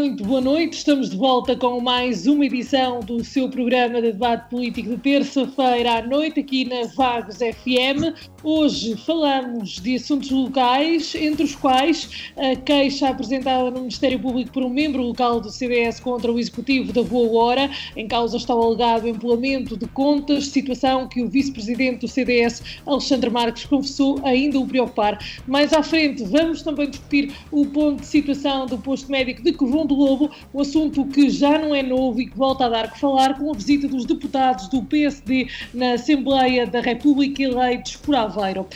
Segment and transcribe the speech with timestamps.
[0.00, 0.78] Muito boa noite.
[0.78, 5.98] Estamos de volta com mais uma edição do seu programa de debate político de terça-feira
[5.98, 8.16] à noite, aqui na Vagos FM.
[8.42, 14.62] Hoje falamos de assuntos locais, entre os quais a queixa apresentada no Ministério Público por
[14.62, 17.70] um membro local do CDS contra o Executivo da Boa Hora.
[17.94, 23.28] Em causa está o alegado empolamento de contas, situação que o vice-presidente do CDS, Alexandre
[23.28, 25.18] Marques, confessou ainda o preocupar.
[25.46, 29.89] Mais à frente, vamos também discutir o ponto de situação do posto médico de Covon
[29.90, 32.98] do Lobo, um assunto que já não é novo e que volta a dar que
[32.98, 38.66] falar com a visita dos deputados do PSD na Assembleia da República eleitos por Aveiro.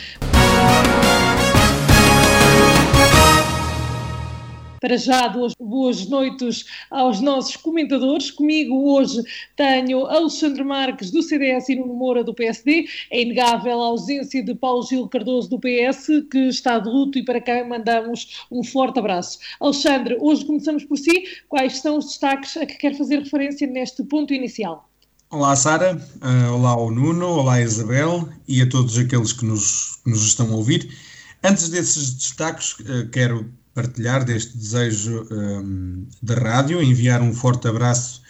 [4.85, 8.29] Para já, duas boas noites aos nossos comentadores.
[8.29, 9.19] Comigo hoje
[9.55, 12.87] tenho Alexandre Marques, do CDS, e Nuno Moura, do PSD.
[13.09, 17.25] É inegável a ausência de Paulo Gil Cardoso, do PS, que está de luto e
[17.25, 19.39] para quem mandamos um forte abraço.
[19.59, 21.23] Alexandre, hoje começamos por si.
[21.49, 24.87] Quais são os destaques a que quer fazer referência neste ponto inicial?
[25.31, 25.99] Olá, Sara.
[26.21, 27.25] Uh, olá ao Nuno.
[27.25, 28.29] Olá, Isabel.
[28.47, 30.95] E a todos aqueles que nos, nos estão a ouvir.
[31.43, 38.23] Antes desses destaques, uh, quero partilhar deste desejo um, da rádio, enviar um forte abraço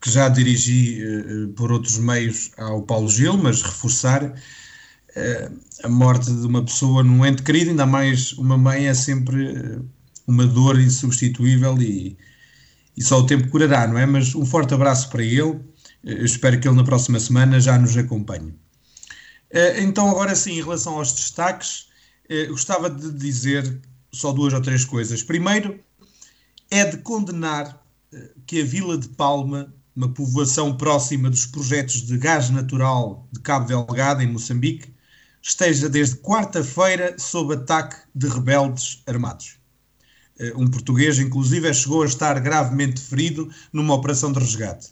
[0.00, 6.26] que já dirigi uh, por outros meios ao Paulo Gil, mas reforçar uh, a morte
[6.26, 9.80] de uma pessoa num ente querido, ainda mais uma mãe é sempre
[10.26, 12.18] uma dor insubstituível e,
[12.96, 14.04] e só o tempo curará, não é?
[14.04, 15.60] Mas um forte abraço para ele,
[16.04, 18.52] espero que ele na próxima semana já nos acompanhe.
[19.78, 21.86] Então, agora sim, em relação aos destaques,
[22.50, 23.80] gostava de dizer
[24.12, 25.22] só duas ou três coisas.
[25.22, 25.78] Primeiro,
[26.70, 27.82] é de condenar
[28.12, 33.40] eh, que a Vila de Palma, uma povoação próxima dos projetos de gás natural de
[33.40, 34.92] Cabo Delgado, em Moçambique,
[35.42, 39.56] esteja desde quarta-feira sob ataque de rebeldes armados.
[40.38, 44.88] Eh, um português, inclusive, chegou a estar gravemente ferido numa operação de resgate.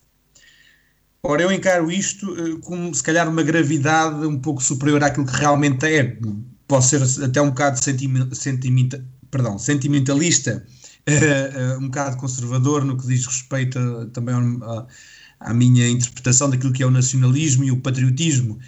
[1.22, 5.36] Ora, eu encaro isto eh, com, se calhar, uma gravidade um pouco superior àquilo que
[5.36, 6.18] realmente é
[6.66, 7.78] posso ser até um bocado
[8.32, 10.64] sentimenta, perdão, sentimentalista,
[11.08, 14.34] uh, uh, um bocado conservador no que diz respeito a, também
[15.40, 18.58] à minha interpretação daquilo que é o nacionalismo e o patriotismo,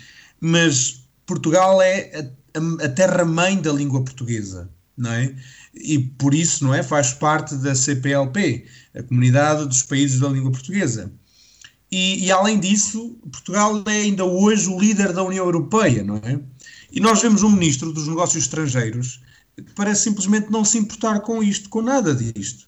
[0.40, 5.34] mas Portugal é a, a terra-mãe da língua portuguesa, não é?
[5.74, 6.82] E por isso, não é?
[6.82, 11.12] Faz parte da CPLP, a Comunidade dos Países da Língua Portuguesa.
[11.90, 16.38] E, e, além disso, Portugal é ainda hoje o líder da União Europeia, não é?
[16.90, 19.20] E nós vemos um ministro dos negócios estrangeiros
[19.56, 22.66] que parece simplesmente não se importar com isto, com nada disto.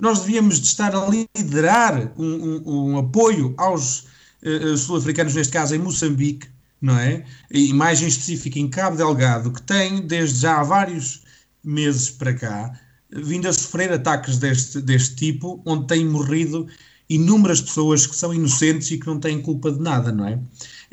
[0.00, 4.06] Nós devíamos de estar a liderar um, um, um apoio aos
[4.42, 6.48] uh, sul-africanos, neste caso em Moçambique,
[6.80, 7.24] não é?
[7.50, 11.22] E mais em específico em Cabo Delgado, que tem desde já há vários
[11.64, 12.78] meses para cá
[13.10, 16.66] vindo a sofrer ataques deste, deste tipo, onde têm morrido
[17.08, 20.38] inúmeras pessoas que são inocentes e que não têm culpa de nada, não é?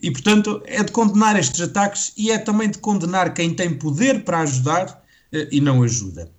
[0.03, 4.25] E, portanto, é de condenar estes ataques e é também de condenar quem tem poder
[4.25, 6.29] para ajudar eh, e não ajuda.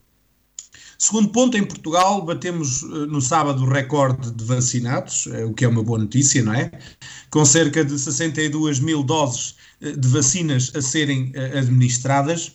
[0.98, 5.64] Segundo ponto, em Portugal batemos eh, no sábado o recorde de vacinados, eh, o que
[5.64, 6.70] é uma boa notícia, não é?
[7.30, 12.52] Com cerca de 62 mil doses de vacinas a serem administradas.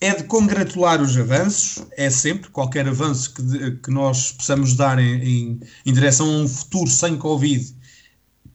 [0.00, 5.22] É de congratular os avanços, é sempre, qualquer avanço que, que nós possamos dar em,
[5.22, 7.78] em, em direção a um futuro sem Covid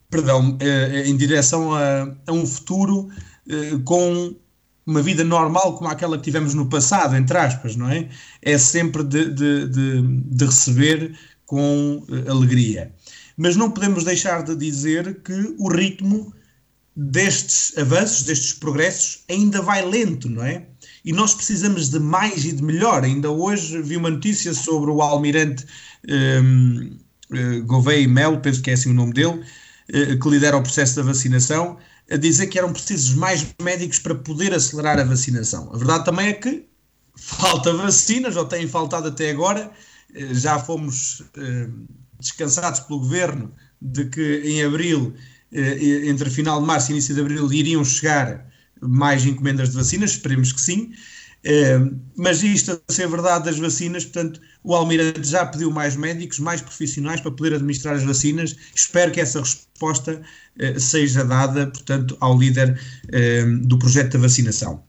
[0.10, 3.10] perdão, eh, eh, em direção a, a um futuro
[3.50, 4.36] eh, com
[4.86, 8.08] uma vida normal como aquela que tivemos no passado, entre aspas, não é?
[8.42, 12.94] É sempre de, de, de, de receber com alegria.
[13.36, 16.32] Mas não podemos deixar de dizer que o ritmo
[16.96, 20.66] destes avanços, destes progressos, ainda vai lento, não é?
[21.04, 23.04] E nós precisamos de mais e de melhor.
[23.04, 25.66] Ainda hoje vi uma notícia sobre o almirante
[26.08, 26.98] um,
[27.32, 29.44] uh, Gouveia Melo, penso que é assim o nome dele,
[29.88, 31.78] que lidera o processo da vacinação,
[32.10, 35.72] a dizer que eram precisos mais médicos para poder acelerar a vacinação.
[35.74, 36.66] A verdade também é que
[37.18, 39.72] falta vacinas, ou têm faltado até agora.
[40.14, 41.70] Eh, já fomos eh,
[42.20, 43.52] descansados pelo governo
[43.82, 45.14] de que em abril,
[45.52, 48.46] entre final de março e início de abril, iriam chegar
[48.82, 50.92] mais encomendas de vacinas, esperemos que sim.
[52.18, 56.62] Mas isto a ser verdade das vacinas, portanto, o Almirante já pediu mais médicos, mais
[56.62, 58.56] profissionais para poder administrar as vacinas.
[58.74, 60.22] Espero que essa resposta
[60.80, 62.80] seja dada, portanto, ao líder
[63.62, 64.84] do projeto da vacinação.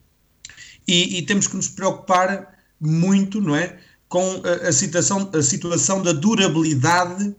[0.88, 3.76] E, e, temos que nos preocupar muito, não é,
[4.08, 7.34] com a, a, situação, a situação da durabilidade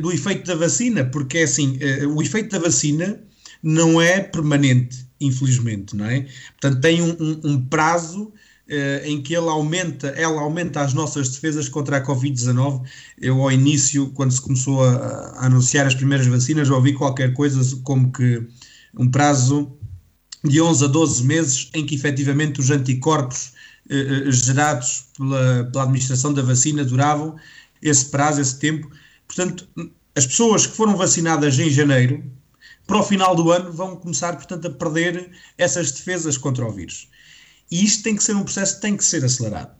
[0.00, 1.78] do efeito da vacina, porque é assim,
[2.14, 3.20] o efeito da vacina
[3.62, 6.26] não é permanente, infelizmente, não é?
[6.60, 8.43] Portanto, tem um, um, um prazo eh,
[9.04, 12.82] em que ele aumenta, ela aumenta as nossas defesas contra a Covid-19.
[13.20, 17.60] Eu, ao início, quando se começou a, a, anunciar as primeiras vacinas, ouvi qualquer coisa
[17.82, 18.42] como que
[18.96, 19.76] um prazo
[20.44, 23.52] de 11 a 12 meses em que efetivamente os anticorpos
[23.88, 27.36] eh, eh, gerados pela, pela administração da vacina duravam
[27.82, 28.90] esse prazo, esse tempo.
[29.26, 29.66] Portanto,
[30.14, 32.22] as pessoas que foram vacinadas em janeiro,
[32.86, 37.08] para o final do ano vão começar, portanto, a perder essas defesas contra o vírus.
[37.70, 39.74] E isto tem que ser um processo que tem que ser acelerado.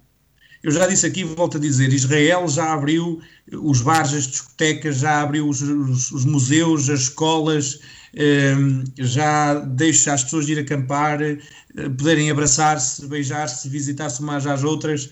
[0.64, 3.20] Eu já disse aqui, volto a dizer, Israel já abriu
[3.52, 7.80] os bares, as discotecas, já abriu os, os, os museus, as escolas,
[8.14, 8.54] eh,
[8.96, 11.38] já deixa as pessoas ir acampar, eh,
[11.74, 15.10] poderem abraçar-se, beijar-se, visitar-se umas às outras.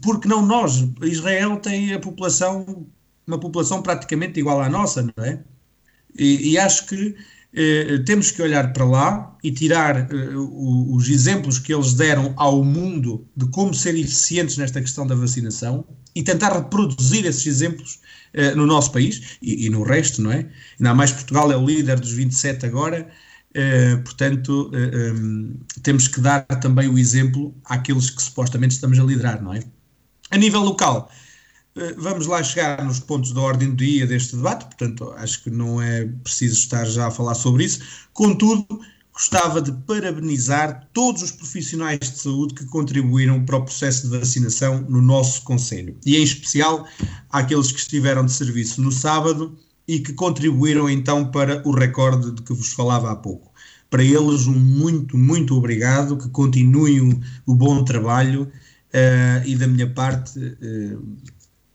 [0.00, 0.84] Porque não nós?
[1.02, 2.86] Israel tem a população,
[3.26, 5.42] uma população praticamente igual à nossa, não é?
[6.16, 7.16] E, e acho que
[8.06, 13.26] temos que olhar para lá e tirar eh, os exemplos que eles deram ao mundo
[13.36, 15.84] de como ser eficientes nesta questão da vacinação
[16.14, 18.00] e tentar reproduzir esses exemplos
[18.32, 20.48] eh, no nosso país e, no resto, não é?
[20.78, 23.10] Ainda mais Portugal é o líder dos 27 agora,
[23.54, 25.12] eh, portanto, eh,
[25.82, 29.62] temos que dar também o exemplo àqueles que supostamente estamos a liderar, não é?
[30.30, 31.21] A nível local, eh,
[31.96, 35.80] vamos lá chegar nos pontos da ordem do dia deste debate, portanto, acho que não
[35.80, 37.80] é preciso estar já a falar sobre isso.
[38.12, 38.80] Contudo,
[39.12, 44.82] gostava de parabenizar todos os profissionais de saúde que contribuíram para o processo de vacinação
[44.88, 46.86] no nosso Conselho, e em especial
[47.30, 52.42] àqueles que estiveram de serviço no sábado e que contribuíram então para o recorde de
[52.42, 53.52] que vos falava há pouco.
[53.90, 59.66] Para eles, um muito, muito obrigado, que continuem o, o bom trabalho uh, e da
[59.66, 60.38] minha parte.
[60.38, 61.16] Uh,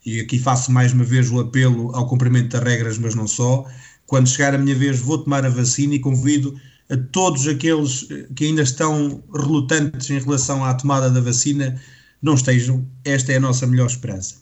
[0.07, 3.65] e aqui faço mais uma vez o apelo ao cumprimento das regras, mas não só.
[4.06, 6.57] Quando chegar a minha vez, vou tomar a vacina e convido
[6.89, 11.77] a todos aqueles eh, que ainda estão relutantes em relação à tomada da vacina,
[12.21, 12.88] não estejam.
[13.04, 14.42] Esta é a nossa melhor esperança.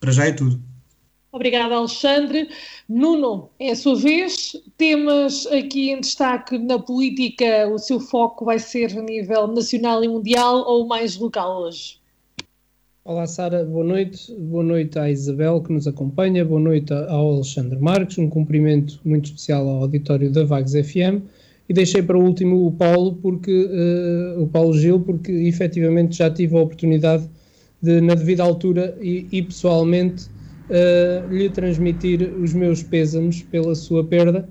[0.00, 0.60] Para já é tudo.
[1.30, 2.50] Obrigada, Alexandre.
[2.88, 4.56] Nuno, é a sua vez.
[4.76, 10.08] Temas aqui em destaque na política, o seu foco vai ser a nível nacional e
[10.08, 12.01] mundial ou mais local hoje?
[13.04, 14.32] Olá Sara, boa noite.
[14.32, 19.24] Boa noite à Isabel que nos acompanha, boa noite ao Alexandre Marques, um cumprimento muito
[19.24, 21.20] especial ao auditório da Vagos FM
[21.68, 26.30] e deixei para o último o Paulo, porque, uh, o Paulo Gil, porque efetivamente já
[26.30, 27.28] tive a oportunidade
[27.82, 30.26] de, na devida altura e, e pessoalmente,
[30.70, 34.48] uh, lhe transmitir os meus pêsames pela sua perda.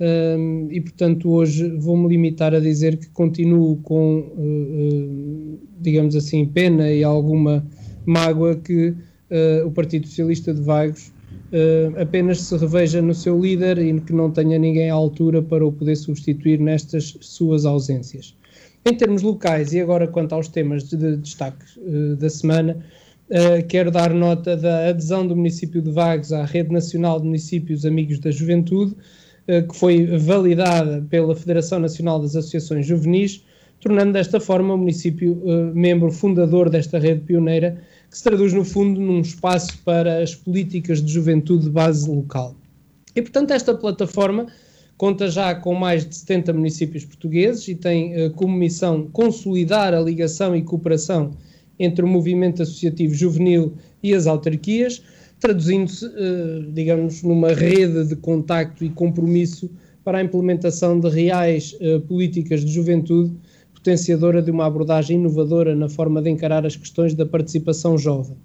[0.00, 6.90] Um, e portanto hoje vou-me limitar a dizer que continuo com, uh, digamos assim, pena
[6.90, 7.62] e alguma
[8.10, 8.88] mágoa que
[9.30, 11.12] uh, o Partido Socialista de Vagos
[11.52, 15.64] uh, apenas se reveja no seu líder e que não tenha ninguém à altura para
[15.64, 18.36] o poder substituir nestas suas ausências.
[18.84, 22.76] Em termos locais, e agora quanto aos temas de, de destaque uh, da semana,
[23.68, 28.18] quero dar nota da adesão do município de Vagos à Rede Nacional de Municípios Amigos
[28.18, 28.96] da Juventude,
[29.46, 33.44] que foi validada pela Federação Nacional das Associações Juvenis,
[33.78, 35.40] tornando desta forma o município
[35.72, 41.00] membro fundador desta rede pioneira que se traduz, no fundo, num espaço para as políticas
[41.00, 42.56] de juventude de base local.
[43.14, 44.46] E, portanto, esta plataforma
[44.96, 50.00] conta já com mais de 70 municípios portugueses e tem uh, como missão consolidar a
[50.00, 51.30] ligação e cooperação
[51.78, 55.02] entre o movimento associativo juvenil e as autarquias,
[55.38, 59.70] traduzindo-se, uh, digamos, numa rede de contacto e compromisso
[60.04, 63.32] para a implementação de reais uh, políticas de juventude
[63.82, 68.36] potenciadora de uma abordagem inovadora na forma de encarar as questões da participação jovem.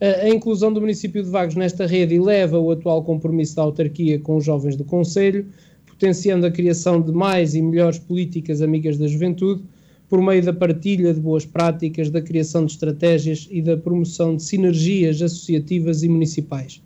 [0.00, 4.36] A inclusão do município de Vagos nesta rede eleva o atual compromisso da autarquia com
[4.36, 5.46] os jovens do Conselho,
[5.84, 9.64] potenciando a criação de mais e melhores políticas amigas da juventude,
[10.08, 14.44] por meio da partilha de boas práticas, da criação de estratégias e da promoção de
[14.44, 16.80] sinergias associativas e municipais.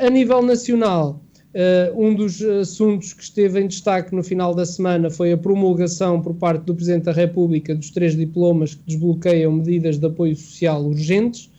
[0.00, 1.22] A nível nacional,
[1.54, 6.20] Uh, um dos assuntos que esteve em destaque no final da semana foi a promulgação
[6.20, 10.84] por parte do Presidente da República dos três diplomas que desbloqueiam medidas de apoio social
[10.84, 11.50] urgentes.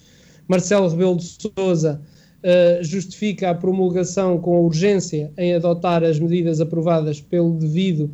[0.48, 2.00] Marcelo Rebelo de Sousa
[2.44, 8.12] uh, justifica a promulgação com a urgência em adotar as medidas aprovadas pelo devido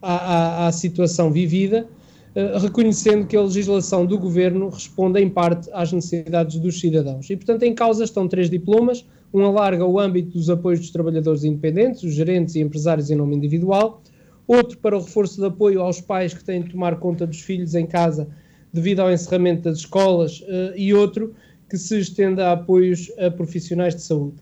[0.00, 1.88] à, à, à situação vivida.
[2.36, 7.28] uh, reconhecendo que a legislação do governo responde em parte às necessidades dos cidadãos.
[7.30, 9.04] E, portanto, em causa estão três diplomas.
[9.32, 13.36] Um alarga o âmbito dos apoios dos trabalhadores independentes, os gerentes e empresários em nome
[13.36, 14.02] individual.
[14.46, 17.74] Outro para o reforço de apoio aos pais que têm de tomar conta dos filhos
[17.74, 18.28] em casa
[18.72, 20.40] devido ao encerramento das escolas.
[20.40, 21.34] Uh, e outro
[21.68, 24.36] que se estenda a apoios a profissionais de saúde.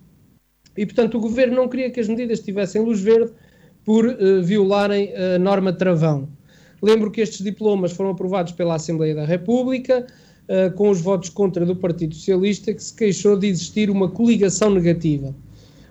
[0.77, 3.33] E, portanto, o governo não queria que as medidas tivessem luz verde
[3.85, 6.29] por uh, violarem a norma travão.
[6.83, 10.07] Lembro que estes diplomas foram aprovados pela Assembleia da República,
[10.49, 14.71] uh, com os votos contra do Partido Socialista, que se queixou de existir uma coligação
[14.71, 15.35] negativa.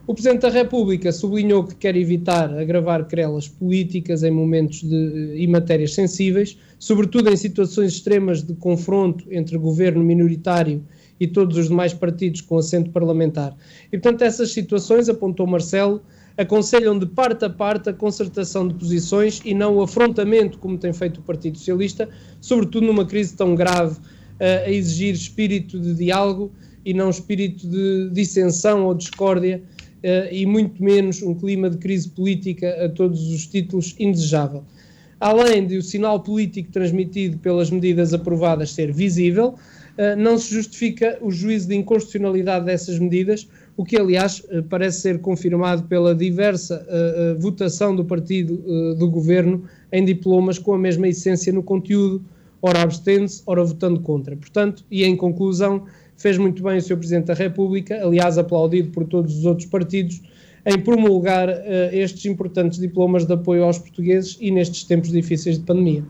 [0.06, 5.48] O Presidente da República sublinhou que quer evitar agravar querelas políticas em momentos de, e
[5.48, 10.84] matérias sensíveis, sobretudo em situações extremas de confronto entre governo minoritário
[11.18, 13.56] e todos os demais partidos com assento parlamentar.
[13.94, 16.02] E, portanto, essas situações, apontou Marcelo,
[16.38, 20.92] aconselham de parte a parte a concertação de posições e não o afrontamento, como tem
[20.92, 22.10] feito o Partido Socialista,
[22.42, 23.98] sobretudo numa crise tão grave,
[24.40, 26.52] a exigir espírito de diálogo
[26.86, 29.62] e não espírito de dissensão ou discórdia,
[30.32, 34.64] e muito menos um clima de crise política a todos os títulos indesejável.
[35.18, 39.56] Além de o sinal político transmitido pelas medidas aprovadas ser visível,
[40.18, 43.48] não se justifica o juízo de inconstitucionalidade dessas medidas,
[43.78, 46.86] o que, aliás, parece ser confirmado pela diversa
[47.40, 48.58] votação do partido
[48.98, 52.22] do governo em diplomas com a mesma essência no conteúdo,
[52.64, 54.38] ora abstendo-se, ora votando contra.
[54.38, 55.84] Portanto, e em conclusão,
[56.16, 56.98] fez muito bem o Sr.
[56.98, 60.22] Presidente da República, aliás, aplaudido por todos os outros partidos,
[60.66, 61.50] em promulgar
[61.92, 66.06] estes importantes diplomas de apoio aos portugueses e nestes tempos difíceis de pandemia.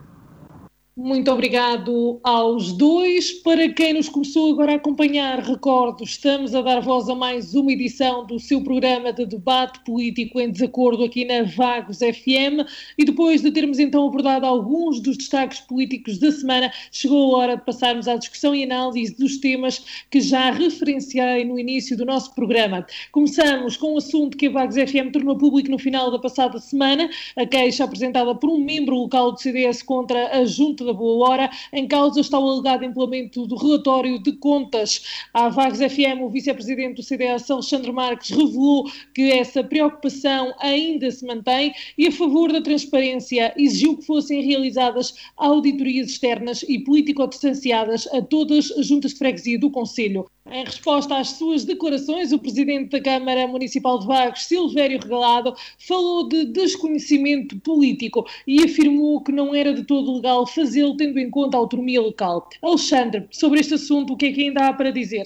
[0.95, 3.31] Muito obrigado aos dois.
[3.31, 7.71] Para quem nos começou agora a acompanhar, recordo, estamos a dar voz a mais uma
[7.71, 12.69] edição do seu programa de debate político em desacordo aqui na Vagos FM.
[12.95, 17.57] E depois de termos então abordado alguns dos destaques políticos da semana, chegou a hora
[17.57, 22.35] de passarmos à discussão e análise dos temas que já referenciei no início do nosso
[22.35, 22.85] programa.
[23.11, 26.59] Começamos com o um assunto que a Vagos FM tornou público no final da passada
[26.59, 31.27] semana, a queixa apresentada por um membro local do CDS contra a Junta da Boa
[31.27, 31.49] Hora.
[31.71, 35.23] Em causa está o alegado implemento do relatório de contas.
[35.33, 41.25] À Vagos FM, o vice-presidente do CDS, Alexandre Marques, revelou que essa preocupação ainda se
[41.25, 48.21] mantém e, a favor da transparência, exigiu que fossem realizadas auditorias externas e político-distanciadas a
[48.21, 50.25] todas as juntas de freguesia do Conselho.
[50.51, 56.27] Em resposta às suas declarações, o presidente da Câmara Municipal de Vagos, Silvério Regalado, falou
[56.27, 61.57] de desconhecimento político e afirmou que não era de todo legal fazê-lo tendo em conta
[61.57, 62.49] a autonomia local.
[62.61, 65.25] Alexandre, sobre este assunto, o que é que ainda há para dizer?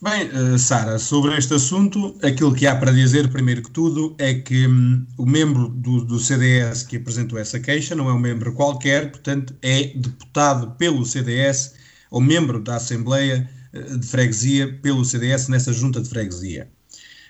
[0.00, 4.34] Bem, uh, Sara, sobre este assunto, aquilo que há para dizer, primeiro que tudo, é
[4.34, 8.52] que um, o membro do, do, CDS que apresentou essa queixa não é um membro
[8.52, 11.74] qualquer, portanto, é deputado pelo CDS
[12.10, 13.48] ou membro da Assembleia
[13.98, 16.68] de freguesia pelo CDS nessa junta de freguesia.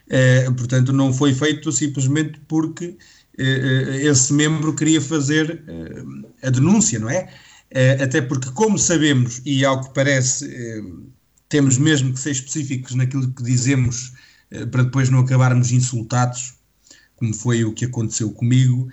[0.07, 2.97] Uh, portanto, não foi feito simplesmente porque
[3.39, 7.29] uh, esse membro queria fazer uh, a denúncia, não é?
[8.03, 10.49] Até porque, como sabemos, e ao que parece,
[11.49, 14.13] temos mesmo que ser específicos naquilo que dizemos
[14.71, 16.55] para depois não acabarmos insultados,
[17.17, 18.89] como foi o que aconteceu comigo.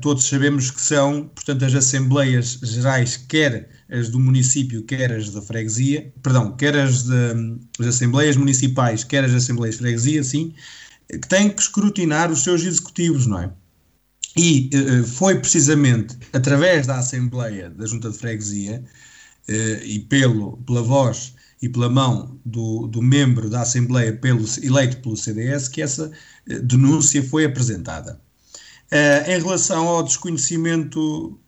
[0.00, 5.42] todos sabemos que são, portanto, as Assembleias Gerais, quer as do município, quer as da
[5.42, 10.54] freguesia, perdão, quer as das assembleias municipais, quer as assembleias de freguesia, sim,
[11.08, 13.52] que têm que escrutinar os seus executivos, não é?
[14.36, 18.84] E uh, foi precisamente através da Assembleia da Junta de Freguesia
[19.48, 24.98] uh, e pelo, pela voz e pela mão do, do membro da Assembleia pelo, eleito
[24.98, 26.10] pelo CDS que essa
[26.62, 28.18] denúncia foi apresentada.
[29.26, 31.38] em relação ao desconhecimento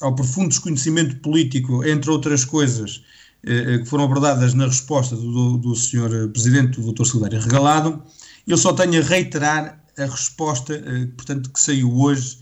[0.00, 3.02] ao profundo desconhecimento político, entre outras coisas,
[3.42, 6.30] que foram abordadas na resposta do, do Sr.
[6.32, 7.04] Presidente, do Dr.
[7.04, 8.02] Silvério Regalado,
[8.46, 12.38] eu só tenho a reiterar a resposta, eh, portanto, que saiu hoje,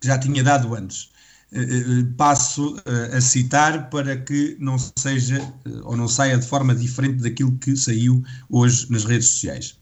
[0.00, 1.10] que já tinha dado antes.
[2.16, 2.76] Passo
[3.12, 5.40] a citar para que não seja
[5.84, 9.76] ou não saia de forma diferente daquilo que saiu hoje nas redes sociais.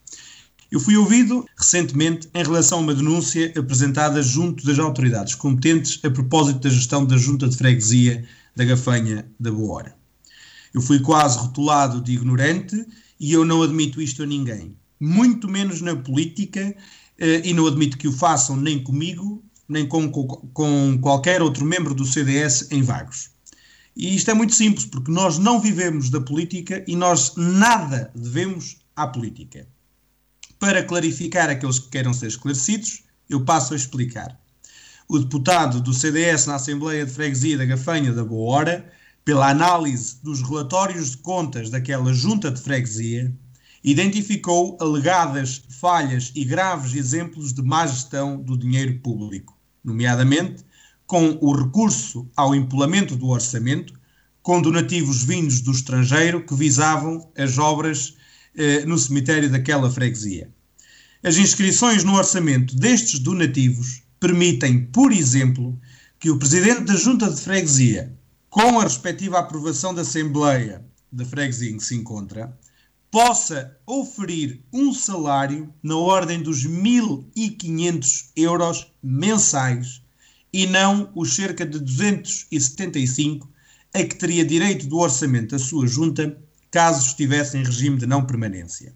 [0.75, 6.11] Eu fui ouvido recentemente em relação a uma denúncia apresentada junto das autoridades competentes a
[6.11, 8.25] propósito da gestão da junta de freguesia
[8.57, 9.97] da Gafanha da Boa Hora.
[10.75, 12.85] Eu fui quase rotulado de ignorante
[13.21, 16.75] e eu não admito isto a ninguém, muito menos na política,
[17.19, 21.95] eh, e não admito que o façam nem comigo, nem com, com qualquer outro membro
[21.95, 23.31] do CDS em Vagos.
[23.97, 28.79] E isto é muito simples, porque nós não vivemos da política e nós nada devemos
[28.97, 29.69] à política.
[30.59, 34.39] Para clarificar aqueles que queiram ser esclarecidos, eu passo a explicar.
[35.07, 38.93] o deputado do CDS na Assembleia de Freguesia da Gafanha da Boa Hora,
[39.23, 43.35] pela análise dos relatórios de contas daquela junta de freguesia,
[43.85, 50.65] identificou alegadas falhas e graves exemplos de má gestão do dinheiro público, nomeadamente
[51.07, 53.93] com o recurso ao empolamento do orçamento,
[54.43, 58.17] com donativos vindos do estrangeiro que visavam as obras
[58.57, 60.51] eh, no cemitério daquela freguesia.
[61.23, 65.79] As inscrições no orçamento destes donativos permitem, por exemplo,
[66.19, 68.15] que o presidente da junta de freguesia,
[68.49, 72.57] com a respectiva aprovação da Assembleia da freguesia em que se encontra,
[73.15, 80.03] possa oferir um salário na ordem dos 1.500 euros mensais
[80.53, 83.49] e não os cerca de 275
[83.95, 86.37] a que teria direito do orçamento da sua junta
[86.73, 88.93] caso estivesse em regime de não permanência.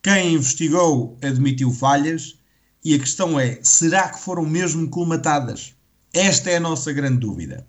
[0.00, 2.38] Quem investigou admitiu falhas
[2.84, 5.74] e a questão é: será que foram mesmo colmatadas?
[6.12, 7.66] Esta é a nossa grande dúvida.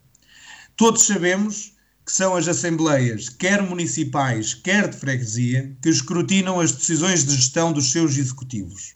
[0.78, 1.74] Todos sabemos
[2.10, 7.72] que são as assembleias, quer municipais, quer de freguesia, que escrutinam as decisões de gestão
[7.72, 8.96] dos seus executivos.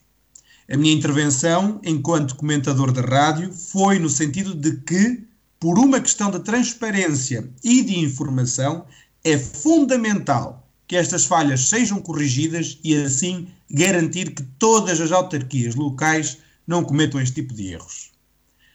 [0.67, 5.23] A minha intervenção, enquanto comentador da rádio, foi no sentido de que,
[5.59, 8.83] por uma questão de transparência e de informação,
[9.23, 16.39] é fundamental que estas falhas sejam corrigidas e, assim, garantir que todas as autarquias locais
[16.65, 18.09] não cometam este tipo de erros.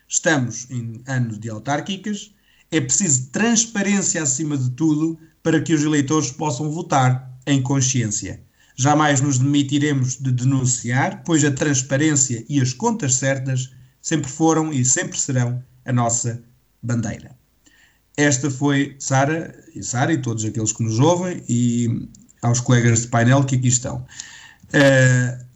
[0.06, 2.30] Estamos em anos de autárquicas
[2.70, 8.42] é preciso transparência acima de tudo para que os eleitores possam votar em consciência.
[8.76, 14.84] Jamais nos demitiremos de denunciar, pois a transparência e as contas certas sempre foram e
[14.84, 16.42] sempre serão a nossa
[16.82, 17.36] bandeira.
[18.16, 22.08] Esta foi Sara e Sara e todos aqueles que nos ouvem e
[22.42, 24.04] aos colegas de painel que aqui estão.
[24.68, 25.47] Uh,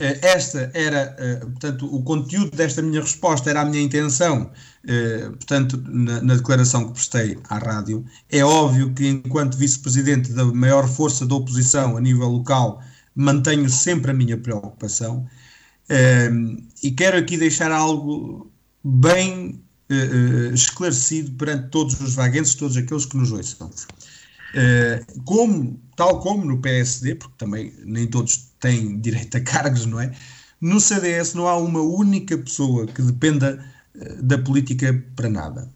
[0.00, 4.50] esta era, eh, portanto, o conteúdo desta minha resposta era a minha intenção,
[4.86, 8.04] eh, portanto, na, na declaração que prestei à rádio.
[8.30, 12.82] É óbvio que, enquanto vice-presidente da maior força da oposição a nível local,
[13.14, 15.26] mantenho sempre a minha preocupação.
[16.82, 18.50] E quero aqui deixar algo
[18.84, 19.60] bem
[20.52, 23.70] esclarecido perante todos os vaguenses, todos aqueles que nos ouçam.
[25.24, 30.12] Como, tal como no PSD, porque também nem todos têm direito a cargos, não é?
[30.60, 35.70] No CDS não há uma única pessoa que dependa eh, da política para nada.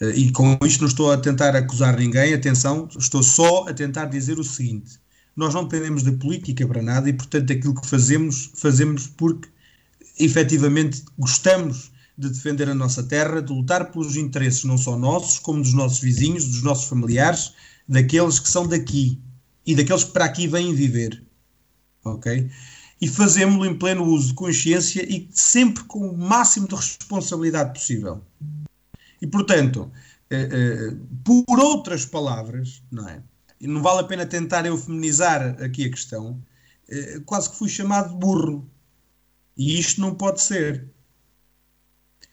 [0.00, 4.06] Eh, e com isto não estou a tentar acusar ninguém, atenção, estou só a tentar
[4.06, 4.98] dizer o seguinte:
[5.36, 9.48] nós não dependemos da política para nada e, portanto, aquilo que fazemos, fazemos porque
[10.18, 15.62] efetivamente gostamos de defender a nossa terra, de lutar pelos interesses não só nossos, como
[15.62, 17.52] dos nossos vizinhos, dos nossos familiares,
[17.88, 19.18] daqueles que são daqui
[19.66, 21.22] e daqueles que para aqui vêm viver
[22.04, 22.50] ok?
[23.00, 28.22] E fazemos-lo em pleno uso de consciência e sempre com o máximo de responsabilidade possível.
[29.22, 29.90] E, portanto,
[30.30, 33.22] eh, eh, por outras palavras, não é?
[33.60, 36.40] E não vale a pena tentar eu feminizar aqui a questão,
[36.88, 38.68] eh, quase que fui chamado de burro.
[39.56, 40.88] E isto não pode ser.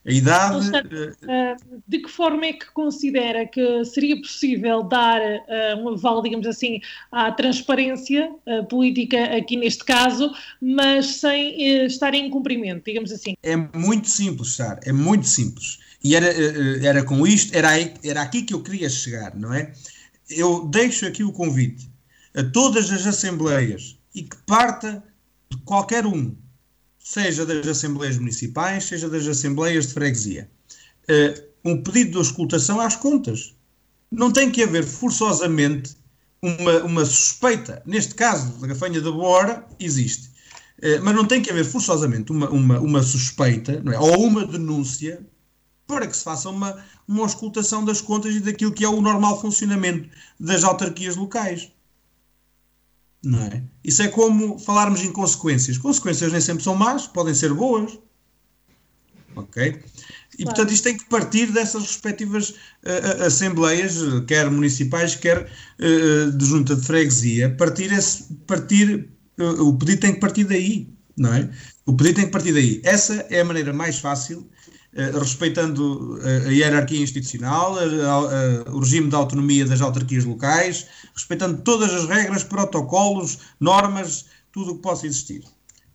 [0.08, 0.72] A idade.
[1.28, 6.48] Eh, de que forma é que considera que seria possível dar uh, um aval, digamos
[6.48, 6.80] assim,
[7.12, 8.32] à transparência
[8.70, 13.36] política aqui neste caso, mas sem estar em cumprimento, digamos assim?
[13.44, 15.80] É muito simples, Sara, é muito simples.
[16.02, 16.28] E era,
[16.86, 17.70] era com isto, era,
[18.02, 19.74] era aqui que eu queria chegar, não é?
[20.30, 21.90] Eu deixo aqui o convite
[22.34, 25.04] a todas as assembleias e que parta
[25.50, 26.36] de qualquer um
[27.10, 30.50] seja das Assembleias Municipais, seja das Assembleias de Freguesia.
[31.10, 33.56] Uh, um pedido de auscultação às contas.
[34.12, 35.96] Não tem que haver forçosamente
[36.42, 37.82] uma, uma suspeita.
[37.86, 40.28] Neste caso, da gafanha da Bora, existe.
[40.80, 43.98] Uh, mas não tem que haver forçosamente uma, uma, uma suspeita é?
[43.98, 45.26] ou uma denúncia
[45.88, 49.40] para que se faça uma, uma auscultação das contas e daquilo que é o normal
[49.40, 51.72] funcionamento das autarquias locais.
[53.28, 53.62] Não é?
[53.84, 55.78] Isso é como falarmos em consequências.
[55.78, 58.00] Consequências nem sempre são más, podem ser boas.
[59.36, 59.64] Ok?
[59.66, 60.46] E claro.
[60.46, 66.74] portanto isto tem que partir dessas respectivas uh, assembleias, quer municipais, quer uh, de junta
[66.74, 67.54] de freguesia.
[67.58, 70.88] Partir, esse, partir uh, o pedido tem que partir daí,
[71.18, 71.50] não é?
[71.86, 72.80] O pedido tem que partir daí.
[72.86, 74.50] Essa é a maneira mais fácil
[75.20, 77.76] respeitando eh, a hierarquia institucional,
[78.72, 84.76] o regime de autonomia das autarquias locais, respeitando todas as regras, protocolos, normas, tudo o
[84.76, 85.44] que possa existir.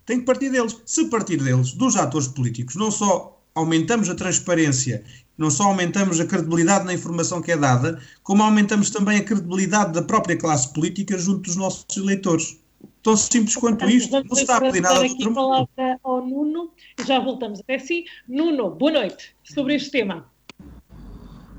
[0.06, 0.76] Tem que partir deles.
[0.86, 5.04] Se partir deles, dos atores políticos, não só aumentamos a transparência,
[5.36, 9.92] não só aumentamos a credibilidade na informação que é dada, como aumentamos também a credibilidade
[9.92, 12.61] da própria classe política junto dos nossos eleitores.
[13.02, 14.12] Tão simples quanto isto.
[14.12, 17.78] Não se está a pedir nada aqui a palavra ao Nuno e já voltamos até
[17.78, 18.04] si.
[18.28, 20.30] Nuno, boa noite sobre este tema.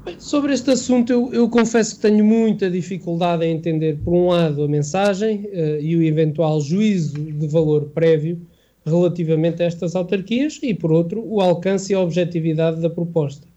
[0.05, 4.27] Bem, sobre este assunto, eu, eu, confesso que tenho muita dificuldade em entender, por um
[4.27, 8.41] lado, a mensagem uh, e o eventual juízo de valor prévio
[8.85, 13.47] relativamente a estas autarquias e, por outro, o alcance e a objetividade da proposta.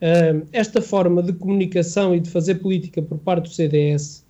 [0.00, 4.24] Uh, esta forma de comunicação e de fazer política por parte do CDS,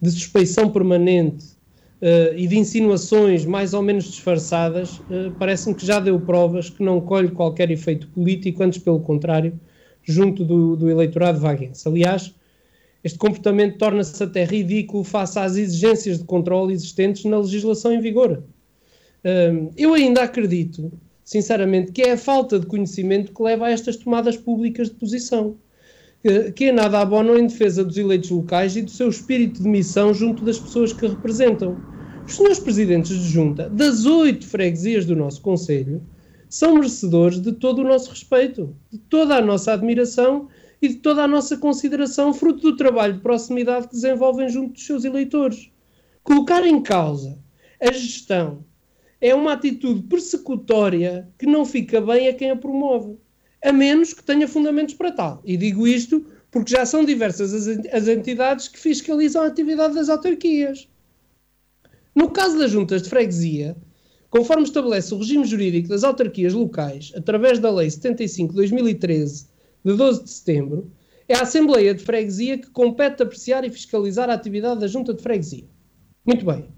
[0.00, 1.53] de suspeição permanente
[2.00, 6.82] uh, e de insinuações mais ou menos disfarçadas, uh, parece-me que já deu provas que
[6.82, 9.58] não colhe qualquer efeito político, antes pelo contrário,
[10.02, 11.86] junto do, do eleitorado vaguense.
[11.88, 12.34] Aliás,
[13.02, 18.42] este comportamento torna-se até ridículo face às exigências de controle existentes na legislação em vigor.
[19.24, 20.92] Uh, eu ainda acredito,
[21.24, 25.56] sinceramente, que é a falta de conhecimento que leva a estas tomadas públicas de posição
[26.54, 30.14] que é nada abono em defesa dos eleitos locais e do seu espírito de missão
[30.14, 31.76] junto das pessoas que representam.
[32.26, 36.02] Os senhores presidentes de junta das oito freguesias do nosso Conselho
[36.48, 40.48] são merecedores de todo o nosso respeito, de toda a nossa admiração
[40.80, 44.86] e de toda a nossa consideração, fruto do trabalho de proximidade que desenvolvem junto dos
[44.86, 45.68] seus eleitores.
[46.22, 47.38] Colocar em causa
[47.78, 48.64] a gestão
[49.20, 53.18] é uma atitude persecutória que não fica bem a quem a promove
[53.64, 55.40] a menos que tenha fundamentos para tal.
[55.44, 57.52] E digo isto porque já são diversas
[57.92, 60.86] as entidades que fiscalizam a atividade das autarquias.
[62.14, 63.76] No caso das juntas de freguesia,
[64.30, 69.46] conforme estabelece o regime jurídico das autarquias locais, através da Lei 75-2013,
[69.84, 70.92] de 12 de setembro,
[71.26, 75.22] é a Assembleia de Freguesia que compete apreciar e fiscalizar a atividade da junta de
[75.22, 75.64] freguesia.
[76.24, 76.68] Muito bem.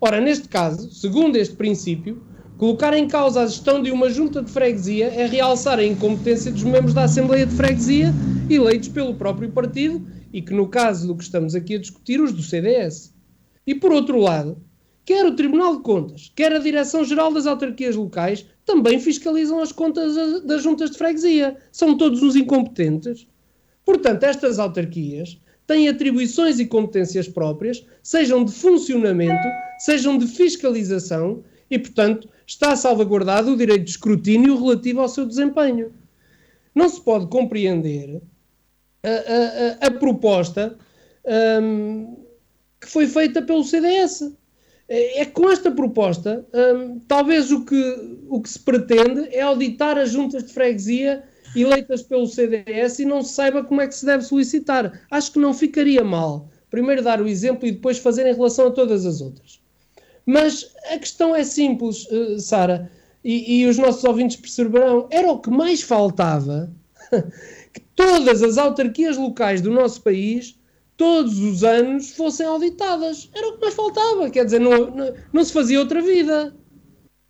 [0.00, 2.22] Ora, neste caso, segundo este princípio,
[2.58, 6.62] Colocar em causa a gestão de uma junta de freguesia é realçar a incompetência dos
[6.64, 8.14] membros da Assembleia de Freguesia
[8.48, 12.32] eleitos pelo próprio partido e que, no caso do que estamos aqui a discutir, os
[12.32, 13.12] do CDS.
[13.66, 14.56] E por outro lado,
[15.04, 20.42] quer o Tribunal de Contas, quer a Direção-Geral das Autarquias Locais também fiscalizam as contas
[20.44, 21.56] das juntas de freguesia.
[21.70, 23.26] São todos uns incompetentes.
[23.84, 29.46] Portanto, estas autarquias têm atribuições e competências próprias, sejam de funcionamento,
[29.78, 35.92] sejam de fiscalização e, portanto, está salvaguardado o direito de escrutínio relativo ao seu desempenho.
[36.74, 38.22] Não se pode compreender
[39.02, 40.78] a, a, a, proposta
[41.62, 42.16] um,
[42.80, 44.32] que foi feita pelo CDS.
[44.88, 49.98] É, é com esta proposta, um, talvez o que, o que se pretende é auditar
[49.98, 51.24] as juntas de freguesia
[51.56, 55.02] eleitas pelo CDS e não se saiba como é que se deve solicitar.
[55.10, 58.70] Acho que não ficaria mal primeiro dar o exemplo e depois fazer em relação a
[58.70, 59.60] todas as outras.
[60.26, 62.90] Mas a questão é simples, uh, Sara,
[63.22, 66.70] e, e, os nossos ouvintes perceberão: era o que mais faltava
[67.72, 70.58] que todas as autarquias locais do nosso país,
[70.96, 73.30] todos os anos, fossem auditadas.
[73.34, 76.54] Era o que mais faltava, quer dizer, não, não, não se fazia outra vida.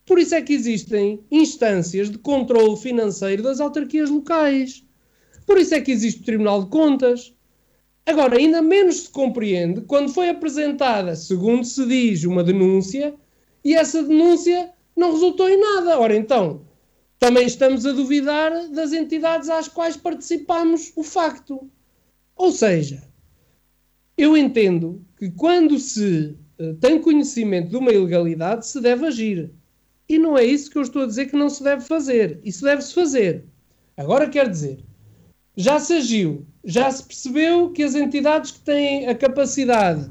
[0.07, 4.85] Por isso é que existem instâncias de controle financeiro das autarquias locais.
[5.45, 7.35] Por isso é que existe o Tribunal de Contas.
[8.07, 13.13] Agora, ainda menos se compreende quando foi apresentada, segundo se diz, uma denúncia
[13.65, 15.99] e essa denúncia não resultou em nada.
[15.99, 16.65] Ora, então,
[17.19, 21.69] também estamos a duvidar das entidades às quais participamos o facto.
[22.37, 23.03] Ou seja,
[24.17, 29.51] eu entendo que quando se uh, tem conhecimento de uma ilegalidade, se deve agir.
[30.09, 32.39] E não é isso que eu estou a dizer que não se deve fazer.
[32.45, 33.45] Isso deve-se fazer.
[33.97, 34.79] Agora quer dizer,
[35.57, 40.11] já se agiu, já se percebeu que as entidades que têm a capacidade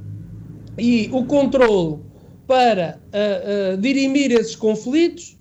[0.78, 2.00] e o controle
[2.48, 5.38] para uh, uh, dirimir esses conflitos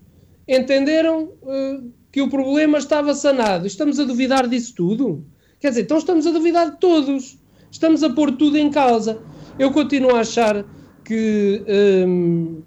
[0.47, 3.67] entenderam uh, que o problema estava sanado.
[3.67, 5.25] Estamos a duvidar disso tudo?
[5.59, 7.39] Quer dizer, então estamos a duvidar de todos.
[7.71, 9.19] Estamos a pôr tudo em causa.
[9.59, 10.65] Eu continuo a achar
[11.05, 11.63] que
[12.07, 12.63] um,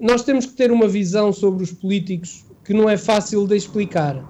[0.00, 4.22] nós temos que ter uma visão sobre os políticos que não é fácil de explicar.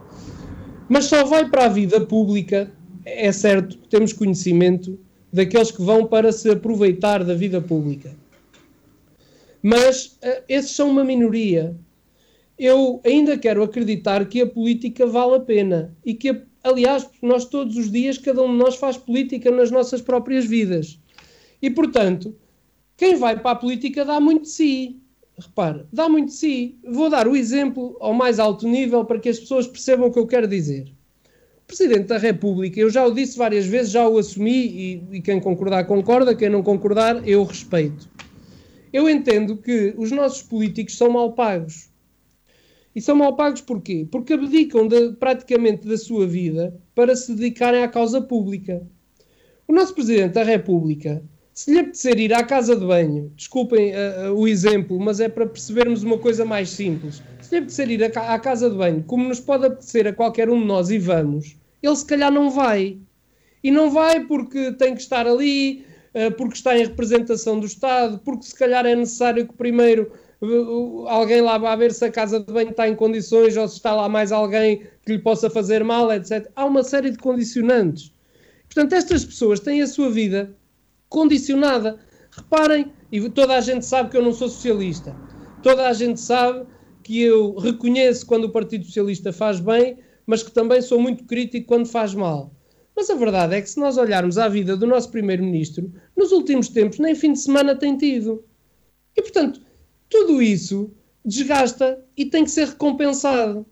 [0.91, 2.69] Mas só vai para a vida pública
[3.05, 4.99] é certo temos conhecimento
[5.33, 8.13] daqueles que vão para se aproveitar da vida pública.
[9.63, 11.77] Mas uh, esses são uma minoria.
[12.59, 17.77] Eu ainda quero acreditar que a política vale a pena e que, aliás, nós todos
[17.77, 20.99] os dias, cada um de nós faz política nas nossas próprias vidas.
[21.63, 22.35] E, portanto,
[22.97, 25.01] quem vai para a política dá muito de si.
[25.41, 26.79] Repare, dá muito de si.
[26.85, 30.19] Vou dar o exemplo ao mais alto nível para que as pessoas percebam o que
[30.19, 30.93] eu quero dizer.
[31.67, 35.41] Presidente da República, eu já o disse várias vezes, já o assumi e, e, quem
[35.41, 38.09] concordar concorda, quem não concordar eu respeito.
[38.93, 41.89] Eu entendo que os nossos políticos são mal pagos.
[42.95, 44.07] E são mal pagos porquê?
[44.11, 48.83] Porque abdicam de, praticamente da sua vida para se dedicarem à causa pública.
[49.69, 51.23] O nosso Presidente da República
[51.61, 55.45] Se lhe apetecer ir à casa de banho, desculpem uh, o exemplo, mas é para
[55.45, 57.23] percebermos uma coisa mais simples.
[57.43, 60.49] Se lhe apetecer ir à, à casa de banho, como nos pode apetecer a qualquer
[60.49, 62.97] um de nós e vamos, ele se calhar não vai.
[63.63, 68.19] E não vai porque tem que estar ali, uh, porque está em representação do Estado,
[68.25, 70.11] porque se calhar é necessário que primeiro
[71.09, 73.95] alguém lá vá ver se a casa de banho está em condições ou se está
[73.95, 76.51] lá mais alguém que lhe possa fazer mal, etc.
[76.57, 78.15] Há uma série de condicionantes.
[78.65, 80.57] Portanto, estas pessoas têm a sua vida
[81.11, 81.99] condicionada.
[82.31, 85.15] Reparem, e toda a gente sabe que eu não sou socialista,
[85.63, 86.65] toda a gente sabe
[87.03, 91.67] que eu reconheço quando o Partido Socialista faz bem, mas que também sou muito crítico
[91.67, 92.55] quando faz mal.
[92.97, 96.69] Mas a verdade é que se nós olharmos à vida do nosso Primeiro-Ministro, nos últimos
[96.69, 98.45] tempos nem fim de semana tem tido.
[99.17, 99.61] E portanto,
[100.09, 100.93] tudo isso
[101.25, 103.67] desgasta e tem que ser recompensado.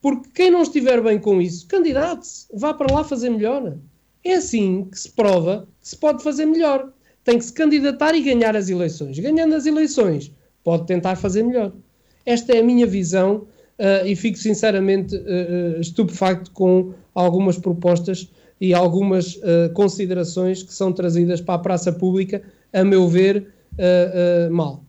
[0.00, 3.76] Porque quem não estiver bem com isso, candidate-se, vá para lá fazer melhor.
[4.24, 6.92] É assim que se prova que se pode fazer melhor.
[7.24, 9.18] Tem que se candidatar e ganhar as eleições.
[9.18, 10.32] Ganhando as eleições,
[10.64, 11.72] pode tentar fazer melhor.
[12.24, 13.46] Esta é a minha visão
[13.78, 18.30] uh, e fico sinceramente uh, estupefacto com algumas propostas
[18.60, 23.52] e algumas uh, considerações que são trazidas para a praça pública, a meu ver,
[24.50, 24.84] mal.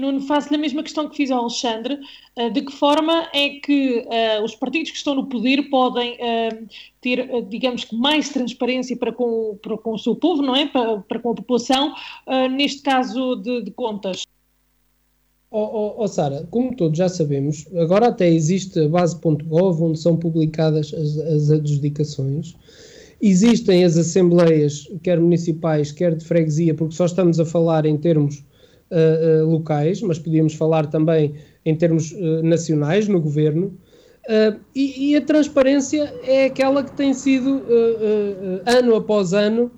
[0.00, 1.98] Nuno, faço-lhe a mesma questão que fiz ao Alexandre.
[2.36, 6.66] Uh, de que forma é que uh, os partidos que estão no poder podem uh,
[7.00, 10.66] ter, digamos que, mais transparência para com, para com o seu povo, não é?
[10.66, 11.94] Para, para com a população,
[12.50, 14.24] neste caso de, de contas?
[15.50, 20.16] Oh, oh, oh Sara, como todos já sabemos, agora até existe a base.gov onde são
[20.16, 22.54] publicadas as, as adjudicações.
[23.20, 28.44] Existem as assembleias, quer municipais, quer de freguesia, porque só estamos a falar em termos
[28.90, 33.78] uh, locais, mas podíamos falar também em termos uh, nacionais, no governo.
[34.76, 37.64] E, e, a transparência é aquela que tem sido,
[38.64, 39.72] ano após ano,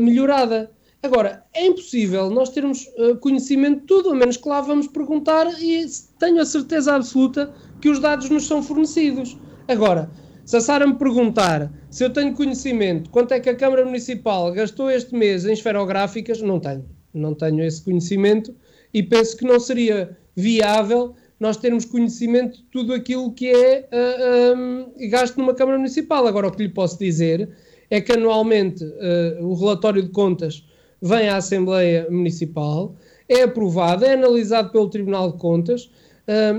[0.00, 0.70] melhorada.
[1.02, 2.86] Agora, é impossível nós termos
[3.20, 5.86] conhecimento de tudo, a menos que lá vamos perguntar e
[6.18, 9.38] tenho a certeza absoluta que os dados nos são fornecidos.
[9.66, 10.10] Agora,
[10.44, 14.52] se a Sara me perguntar se eu tenho conhecimento quanto é que a Câmara Municipal
[14.52, 16.84] gastou este mês em esferográficas, não tenho
[17.18, 18.54] não tenho esse conhecimento
[18.92, 24.56] e penso que não seria viável nós termos conhecimento de tudo aquilo que é uh,
[24.56, 26.26] um, gasto numa Câmara Municipal.
[26.26, 27.48] Agora, o que lhe posso dizer
[27.90, 30.64] é que anualmente uh, o relatório de contas
[31.00, 32.96] vem à Assembleia Municipal,
[33.28, 35.90] é aprovado, é analisado pelo Tribunal de Contas.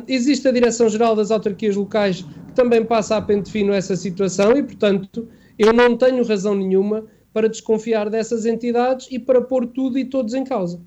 [0.08, 4.64] Existe a Direção-Geral das Autarquias Locais que também passa a pente fino essa situação e,
[4.64, 5.28] portanto,
[5.60, 7.04] eu não tenho razão nenhuma
[7.38, 10.82] para desconfiar dessas entidades e para pôr tudo e todos em causa.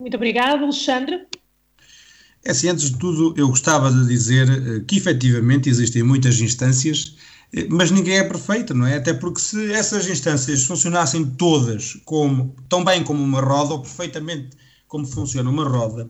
[0.00, 1.26] Muito obrigado, Alexandre.
[2.42, 7.18] É assim, antes de tudo, eu gostava de dizer eh, que efetivamente existem muitas instâncias,
[7.52, 8.96] eh, mas ninguém é perfeito, não é?
[8.96, 14.56] Até porque se essas instâncias funcionassem todas como, tão bem como uma roda, ou perfeitamente
[14.88, 16.08] como funciona uma roda,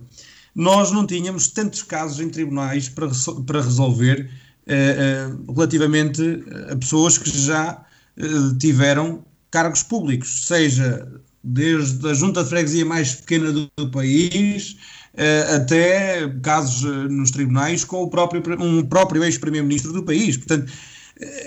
[0.54, 3.08] nós não tínhamos tantos casos em tribunais para,
[3.44, 4.30] para resolver
[4.68, 6.22] eh, eh, relativamente
[6.70, 7.84] a pessoas que já
[8.16, 8.24] eh,
[8.58, 11.06] tiveram cargos públicos, seja
[11.44, 14.76] desde a junta de freguesia mais pequena do, do país
[15.14, 20.36] uh, até casos uh, nos tribunais com o próprio, um próprio ex-primeiro-ministro do país.
[20.36, 20.72] Portanto,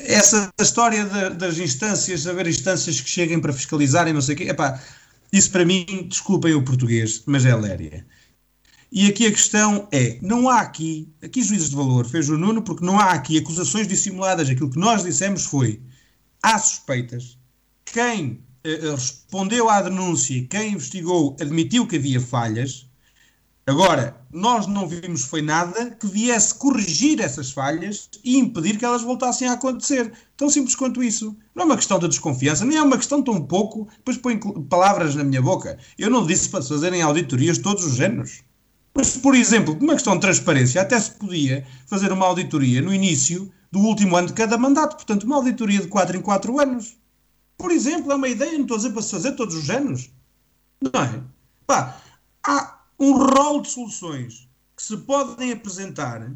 [0.06, 4.44] essa história de, das instâncias, haver instâncias que cheguem para fiscalizarem, não sei o quê,
[4.46, 4.82] epá,
[5.34, 8.06] isso para mim, desculpem o português, mas é léria.
[8.92, 12.62] E aqui a questão é: não há aqui, aqui juízes de valor, fez o Nuno,
[12.62, 14.50] porque não há aqui acusações dissimuladas.
[14.50, 15.82] Aquilo que nós dissemos foi:
[16.42, 17.38] há suspeitas,
[17.96, 22.90] quem eh, eh, respondeu à denúncia, quem investigou, admitiu que havia falhas.
[23.66, 29.02] Agora, nós não vimos foi nada que viesse corrigir essas falhas e impedir que elas
[29.02, 30.12] voltassem a acontecer.
[30.36, 31.38] Tão simples quanto isso.
[31.56, 35.16] Não é uma questão de desconfiança, nem é uma questão tão pouco, depois põe palavras
[35.16, 35.78] na minha boca.
[35.98, 38.44] Eu não disse para fazerem auditorias todos os géneros.
[38.94, 43.50] Mas, por exemplo, uma questão de transparência, até se podia fazer uma auditoria no início
[43.72, 44.98] do último ano de cada mandato.
[44.98, 47.05] Portanto, uma auditoria de 4 em 4 anos.
[47.58, 50.10] Por exemplo, é uma ideia, não estou a dizer para se fazer todos os anos.
[50.82, 51.24] Não é?
[51.66, 52.02] Pá,
[52.44, 56.32] há um rol de soluções que se podem apresentar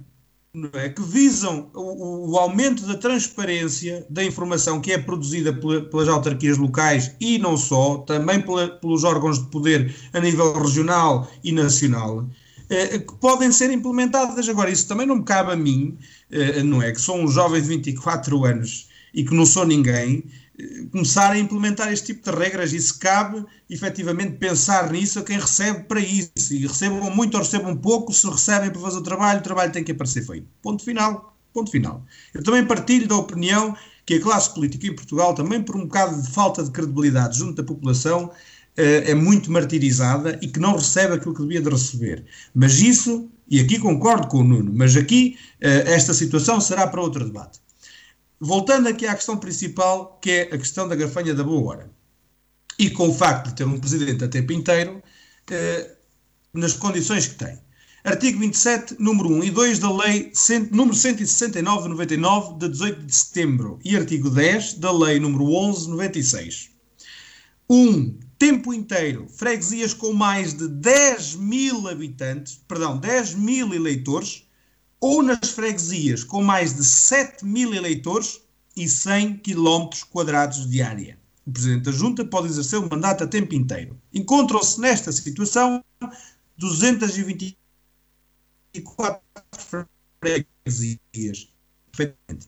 [0.74, 0.90] é?
[0.90, 7.16] que visam o, o aumento da transparência da informação que é produzida pelas autarquias locais
[7.20, 12.28] e não só, também pela, pelos órgãos de poder a nível regional e nacional,
[12.70, 14.50] eh, que podem ser implementadas.
[14.50, 15.98] Agora, isso também não me cabe a mim,
[16.32, 16.92] eh, não é?
[16.92, 20.24] Que sou um jovem de 24 anos e que não sou ninguém,
[20.92, 25.40] começar a implementar este tipo de regras e se cabe efetivamente pensar nisso a quem
[25.40, 29.40] recebe para isso e recebam muito ou recebam pouco, se recebem para fazer o trabalho,
[29.40, 30.48] o trabalho tem que aparecer feito.
[30.62, 31.38] Ponto final.
[31.54, 32.06] Ponto final.
[32.34, 36.22] Eu também partilho da opinião que a classe política em Portugal, também por um bocado
[36.22, 38.32] de falta de credibilidade junto da população,
[38.76, 42.26] é muito martirizada e que não recebe aquilo que devia de receber.
[42.54, 47.26] Mas isso, e aqui concordo com o Nuno, mas aqui esta situação será para outro
[47.26, 47.60] debate.
[48.40, 51.92] Voltando aqui à questão principal, que é a questão da gafanha da boa hora.
[52.78, 55.04] E com o facto de ter um presidente a tempo inteiro,
[56.54, 57.60] nas condições que tem.
[58.02, 60.32] Artigo 27, número 1 e 2 da Lei
[60.72, 65.82] número 169 de 99, de 18 de setembro, e artigo 10 da Lei número 11
[65.82, 66.70] de 96.
[67.70, 68.20] 1.
[68.40, 74.49] Tempo inteiro, freguesias com mais de 10 mil habitantes, perdão, 10 mil eleitores,
[75.00, 78.42] ou nas freguesias com mais de 7 mil eleitores
[78.76, 81.18] e 100 km quadrados de área.
[81.46, 83.98] O Presidente da Junta pode exercer o mandato a tempo inteiro.
[84.14, 85.84] Encontram-se nesta situação
[86.58, 87.58] 220
[88.84, 89.88] quatro
[90.22, 91.50] freguesias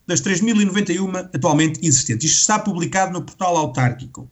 [0.05, 2.29] das 3.091 atualmente existentes.
[2.29, 4.29] Isto está publicado no portal autárquico.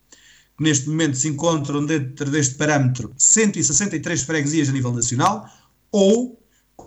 [0.56, 5.46] que neste momento se encontram dentro deste parâmetro 163 freguesias a nível nacional,
[5.92, 6.42] ou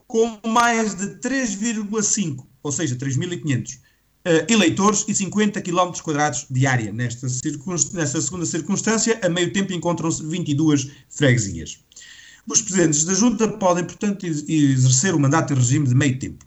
[0.07, 3.90] com mais de 3,5, ou seja, 3.500 uh, eh,
[4.47, 5.91] eleitores e 50 km
[6.49, 6.91] de área.
[6.91, 7.27] Nesta,
[7.93, 11.79] nesta segunda circunstância, a meio tempo encontram-se 22 freguesias.
[12.47, 16.45] Os presidentes da Junta podem, portanto, exercer o mandato em regime de meio tempo.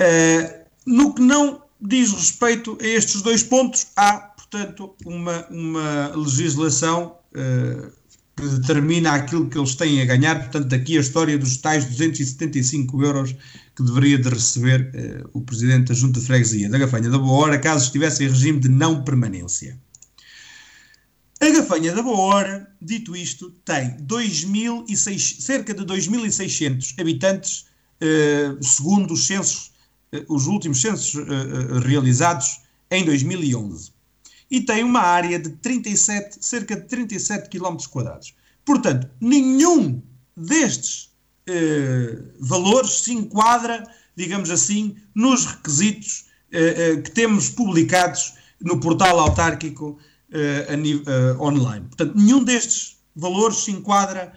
[0.00, 7.16] Uh, no que não diz respeito a estes dois pontos, há portanto, uma, uma legislação
[7.34, 7.92] uh,
[8.40, 10.36] que determina aquilo que eles têm a ganhar.
[10.40, 13.36] Portanto, aqui a história dos tais 275 euros
[13.76, 17.32] que deveria de receber uh, o Presidente da Junta de Freguesia da Gafanha da Boa
[17.32, 19.78] Hora, caso estivesse em regime de não permanência.
[21.40, 27.66] A Gafanha da Boa Hora, dito isto, tem 2006, cerca de 2.600 habitantes,
[28.02, 29.72] uh, segundo os censos,
[30.28, 31.14] os últimos censos
[31.84, 33.92] realizados em 2011
[34.50, 38.34] e tem uma área de 37, cerca de 37 km quadrados.
[38.64, 40.02] Portanto, nenhum
[40.36, 41.10] destes
[41.46, 43.82] eh, valores se enquadra,
[44.16, 49.98] digamos assim, nos requisitos eh, eh, que temos publicados no portal autárquico
[51.40, 51.86] online.
[51.86, 54.32] Portanto, nenhum destes valores se enquadra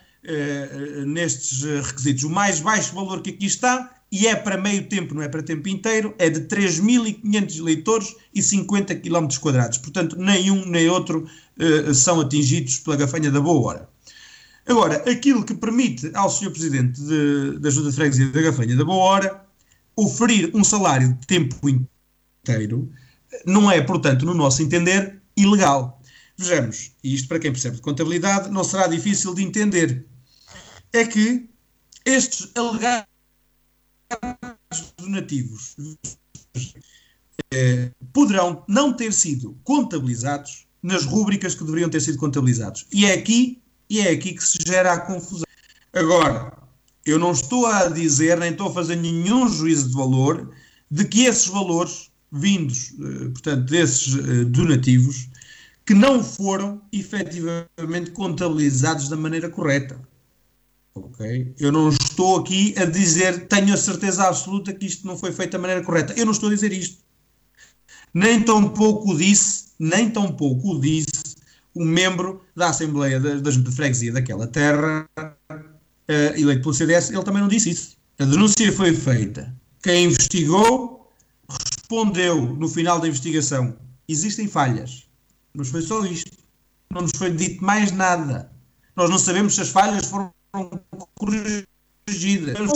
[1.06, 2.24] nestes requisitos.
[2.24, 5.42] O mais baixo valor que aqui está e é para meio tempo, não é para
[5.42, 9.80] tempo inteiro, é de 3.500 eleitores e 50 km quadrados.
[9.80, 11.26] Portanto, nem um nem outro
[11.58, 13.90] uh, são atingidos pela gafanha da boa hora.
[14.68, 16.52] Agora, aquilo que permite ao Sr.
[16.52, 19.46] Presidente de, da Junta de Freguesia da Gafanha da Boa Hora
[19.96, 22.92] oferir um salário de tempo inteiro
[23.48, 26.00] não é, portanto, no nosso entender, ilegal.
[26.38, 30.06] Vejamos, e isto para quem percebe de contabilidade não será difícil de entender.
[30.94, 31.50] É que
[32.06, 33.13] estes alegados
[34.98, 35.76] donativos
[37.54, 42.86] eh, poderão não ter sido contabilizados nas rúbricas que deveriam ter sido contabilizados.
[42.92, 45.46] E é aqui, e é aqui que se gera a confusão.
[45.94, 46.52] Agora,
[47.06, 50.52] eu não estou a dizer, nem estou a fazer nenhum juízo de valor
[50.90, 55.30] de que esses valores vindos, eh, portanto, desses eh, donativos,
[55.86, 60.00] que não foram efetivamente contabilizados da maneira correta.
[60.96, 61.54] Ok?
[61.60, 65.52] Eu não estou aqui a dizer, tenho a certeza absoluta que isto não foi feito
[65.52, 66.14] da maneira correta.
[66.16, 67.04] Eu não estou a dizer isto.
[68.14, 71.36] Nem tão pouco disse, nem tão pouco disse
[71.76, 77.42] um membro da Assembleia da, de Freguesia daquela terra, uh, eleito pelo CDS, ele também
[77.42, 77.98] não disse isso.
[78.20, 79.54] A denúncia foi feita.
[79.82, 81.12] Quem investigou
[81.50, 83.76] respondeu no final da investigação:
[84.08, 85.08] existem falhas.
[85.54, 86.32] Mas foi só isto.
[86.92, 88.52] Não nos foi dito mais nada.
[88.96, 90.32] Nós não sabemos se as falhas foram
[91.16, 91.66] corrigidas,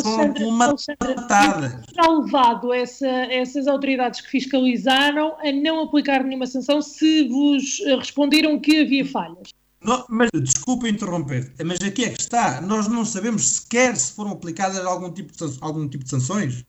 [0.01, 1.73] foram colmatadas.
[1.87, 8.59] Está levado essa, essas autoridades que fiscalizaram a não aplicar nenhuma sanção se vos responderam
[8.59, 9.53] que havia falhas?
[9.83, 12.61] Não, mas desculpa interromper, mas aqui é que está.
[12.61, 16.65] Nós não sabemos sequer se foram aplicadas algum tipo de, algum tipo de sanções.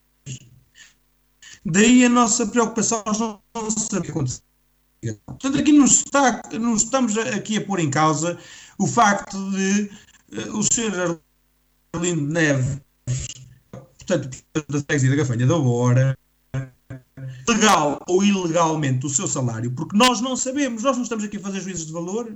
[1.64, 4.42] Daí a nossa preocupação, nós não, não sabemos o que aconteceu.
[5.26, 8.38] Portanto, aqui não, está, não estamos aqui a pôr em causa
[8.78, 9.90] o facto de
[10.52, 11.20] o senhor
[11.92, 12.80] Arlindo Neves,
[13.72, 16.18] portanto, da freguesia da Gafanha da Hora,
[17.48, 21.40] legal ou ilegalmente o seu salário, porque nós não sabemos, nós não estamos aqui a
[21.40, 22.34] fazer juízes de valor.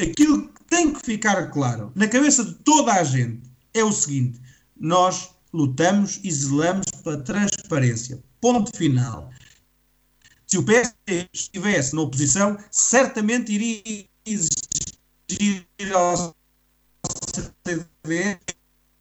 [0.00, 3.42] Aquilo que tem que ficar claro na cabeça de toda a gente
[3.74, 4.40] é o seguinte:
[4.76, 8.22] nós lutamos e zelamos pela transparência.
[8.40, 9.30] Ponto final.
[10.46, 16.34] Se o PSD estivesse na oposição, certamente iria exigir ao
[17.34, 18.38] CTV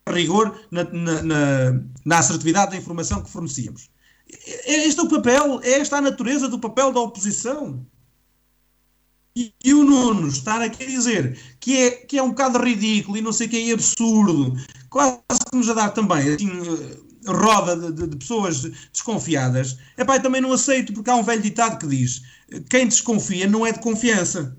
[0.09, 3.89] rigor na, na, na, na assertividade da informação que fornecíamos.
[4.65, 7.85] Este é o papel, é esta a natureza do papel da oposição.
[9.35, 13.17] E, e, o Nuno estar aqui a dizer que é, que é um bocado ridículo
[13.17, 14.55] e não sei que é absurdo,
[14.89, 15.17] quase
[15.49, 16.49] que nos a dar também assim,
[17.25, 21.41] roda de, de, de, pessoas desconfiadas, é pá, também não aceito, porque há um velho
[21.41, 22.21] ditado que diz:
[22.69, 24.57] quem desconfia não é de confiança.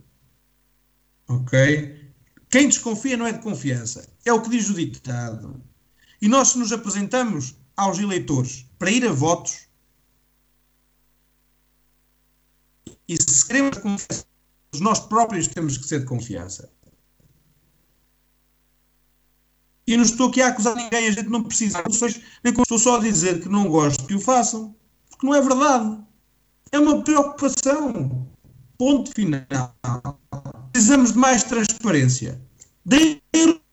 [1.28, 1.99] Ok?
[2.50, 4.12] Quem desconfia não é de confiança.
[4.24, 5.62] É o que diz o ditado.
[6.20, 9.68] E nós, se nos apresentamos aos eleitores para ir a votos,
[13.08, 14.26] e se queremos confiança,
[14.80, 16.70] nós próprios temos que ser de confiança.
[19.86, 22.78] E não estou aqui a acusar ninguém, a gente não precisa de soluções, nem estou
[22.78, 24.74] só a dizer que não gosto que o façam,
[25.08, 26.04] porque não é verdade.
[26.72, 28.28] É uma preocupação.
[28.80, 29.46] Ponto final.
[30.72, 32.40] Precisamos de mais transparência.
[32.86, 33.20] Deem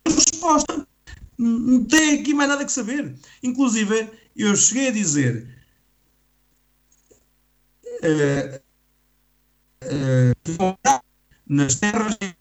[0.05, 0.85] resposta.
[1.37, 3.15] Não tem aqui mais nada que saber.
[3.41, 5.47] Inclusive, eu cheguei a dizer
[8.03, 8.59] uh,
[9.85, 10.77] uh,
[11.47, 12.35] nas terras de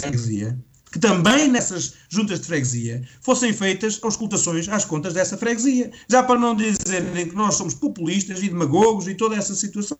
[0.00, 0.56] freguesia
[0.92, 5.90] que também nessas juntas de freguesia fossem feitas auscultações às contas dessa freguesia.
[6.08, 9.98] Já para não dizerem que nós somos populistas e demagogos e toda essa situação.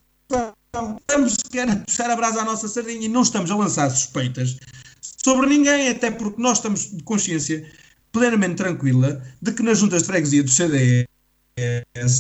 [0.75, 4.57] Estamos sequer a puxar a brasa à nossa sardinha e não estamos a lançar suspeitas
[5.01, 7.65] sobre ninguém, até porque nós estamos de consciência
[8.11, 11.07] plenamente tranquila de que nas juntas de freguesia do CDE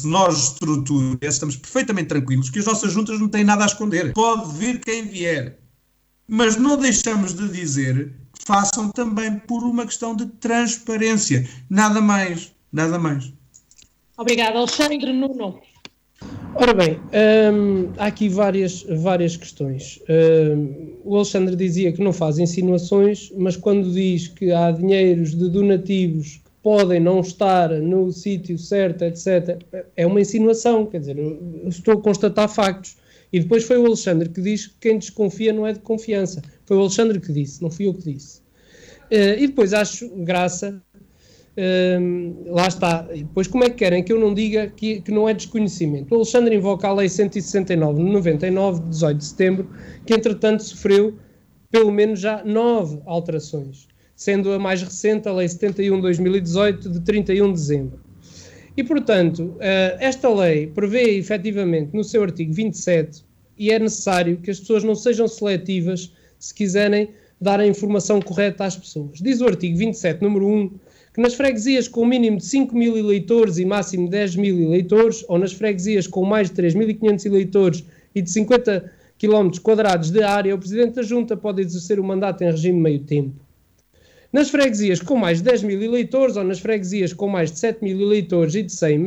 [0.04, 4.12] nós estrutura, estamos perfeitamente tranquilos que as nossas juntas não têm nada a esconder.
[4.12, 5.58] Pode vir quem vier.
[6.28, 8.14] Mas não deixamos de dizer
[8.46, 11.48] façam também por uma questão de transparência.
[11.68, 13.32] Nada mais, nada mais.
[14.16, 15.60] Obrigada, Alexandre Nuno.
[16.56, 17.00] Ora bem,
[17.52, 20.00] hum, há aqui várias, várias questões.
[20.08, 25.50] Hum, o Alexandre dizia que não faz insinuações, mas quando diz que há dinheiros de
[25.50, 29.60] donativos que podem não estar no sítio certo, etc.,
[29.96, 31.16] é uma insinuação, quer dizer,
[31.66, 32.96] estou a constatar factos.
[33.32, 36.40] E depois foi o Alexandre que diz que quem desconfia não é de confiança.
[36.66, 38.38] Foi o Alexandre que disse, não fui eu que disse.
[39.10, 40.80] Uh, e depois acho graça,
[41.56, 43.06] uh, lá está.
[43.12, 46.12] E depois, como é que querem que eu não diga que, que não é desconhecimento?
[46.12, 49.70] O Alexandre invoca a Lei 169 de 99, de 18 de setembro,
[50.06, 51.14] que entretanto sofreu
[51.70, 57.00] pelo menos já nove alterações, sendo a mais recente a Lei 71 de 2018, de
[57.00, 58.00] 31 de dezembro.
[58.76, 63.24] E, portanto, uh, esta lei prevê efetivamente no seu artigo 27
[63.56, 68.64] e é necessário que as pessoas não sejam seletivas se quiserem dar a informação correta
[68.64, 69.18] às pessoas.
[69.20, 70.70] Diz o artigo 27, número 1,
[71.14, 75.24] que nas freguesias com mínimo de 5 mil eleitores e máximo de 10 mil eleitores,
[75.28, 80.52] ou nas freguesias com mais de 3.500 eleitores e de 50 km quadrados de área,
[80.52, 83.36] o Presidente da Junta pode exercer o mandato em regime meio tempo.
[84.32, 87.84] Nas freguesias com mais de 10 mil eleitores, ou nas freguesias com mais de 7
[87.84, 89.06] mil eleitores e de 100, uh,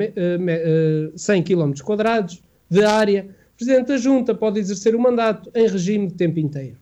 [1.13, 5.67] uh, 100 km quadrados de área, o Presidente da Junta pode exercer o mandato em
[5.67, 6.77] regime de tempo inteiro.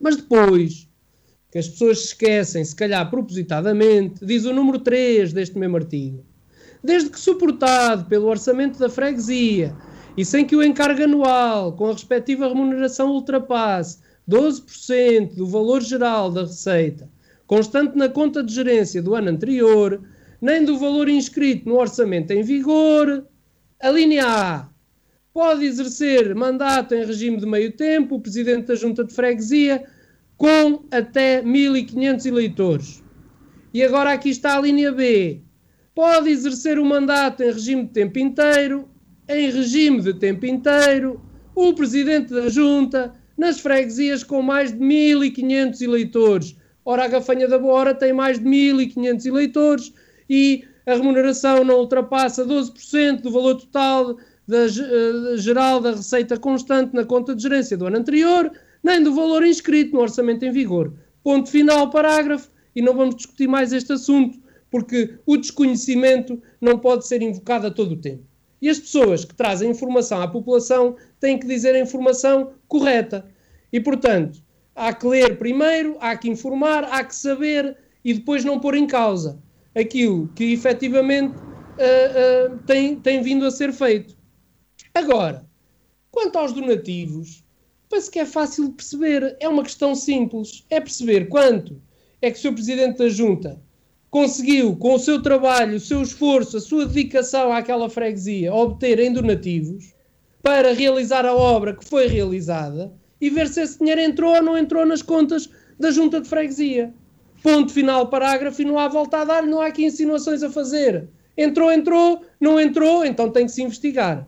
[0.00, 0.88] Mas depois,
[1.50, 6.24] que as pessoas se esquecem, se calhar propositadamente, diz o número 3 deste mesmo artigo.
[6.82, 9.74] Desde que suportado pelo orçamento da freguesia
[10.16, 13.98] e sem que o encargo anual, com a respectiva remuneração ultrapasse
[14.28, 17.08] 12% do valor geral da receita,
[17.46, 20.00] constante na conta de gerência do ano anterior,
[20.40, 23.26] nem do valor inscrito no orçamento em vigor,
[23.80, 24.68] a linha A
[25.32, 29.84] pode exercer mandato em regime de meio tempo o presidente da junta de freguesia
[30.40, 33.04] com até 1.500 eleitores.
[33.74, 35.42] E agora aqui está a linha B.
[35.94, 38.88] Pode exercer o mandato em regime de tempo inteiro,
[39.28, 41.20] em regime de tempo inteiro,
[41.54, 46.56] o presidente da junta nas freguesias com mais de 1.500 eleitores.
[46.86, 49.92] Ora, a Gafanha da Bora tem mais de 1.500 eleitores
[50.26, 54.16] e a remuneração não ultrapassa 12% do valor total
[54.48, 58.50] da, uh, geral da receita constante na conta de gerência do ano anterior,
[58.82, 60.92] nem do valor inscrito no orçamento em vigor.
[61.22, 64.38] Ponto final, parágrafo, e não vamos discutir mais este assunto,
[64.70, 68.24] porque o desconhecimento não pode ser invocado a todo o tempo.
[68.62, 73.26] E as pessoas que trazem informação à população têm que dizer a informação correta.
[73.72, 74.42] E, portanto,
[74.74, 78.86] há que ler primeiro, há que informar, há que saber e depois não pôr em
[78.86, 79.40] causa
[79.74, 84.16] aquilo que efetivamente uh, uh, tem, tem vindo a ser feito.
[84.94, 85.46] Agora,
[86.10, 87.44] quanto aos donativos,
[87.90, 89.36] penso que é fácil de perceber.
[89.40, 90.64] É uma questão simples.
[90.70, 91.82] É perceber quanto
[92.22, 92.54] é que o Sr.
[92.54, 93.60] Presidente da Junta
[94.08, 99.12] conseguiu, com o seu trabalho, o seu esforço, a sua dedicação àquela freguesia, obter em
[99.12, 99.94] donativos,
[100.42, 104.56] para realizar a obra que foi realizada e ver se esse dinheiro entrou ou não
[104.56, 106.92] entrou nas contas da junta de freguesia.
[107.42, 111.08] Ponto final, parágrafo, e não há volta a dar, não há aqui insinuações a fazer.
[111.36, 114.26] Entrou, entrou, não entrou, então tem que se investigar.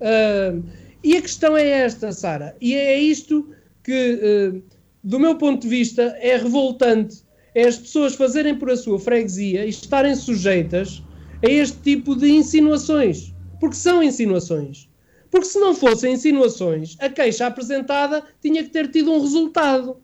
[0.00, 0.62] Uh,
[1.06, 3.48] e a questão é esta, Sara, e é isto
[3.84, 4.62] que, uh,
[5.04, 7.18] do meu ponto de vista, é revoltante.
[7.54, 11.00] É as pessoas fazerem por a sua freguesia e estarem sujeitas
[11.46, 13.32] a este tipo de insinuações.
[13.60, 14.88] Porque são insinuações.
[15.30, 19.98] Porque se não fossem insinuações, a queixa apresentada tinha que ter tido um resultado.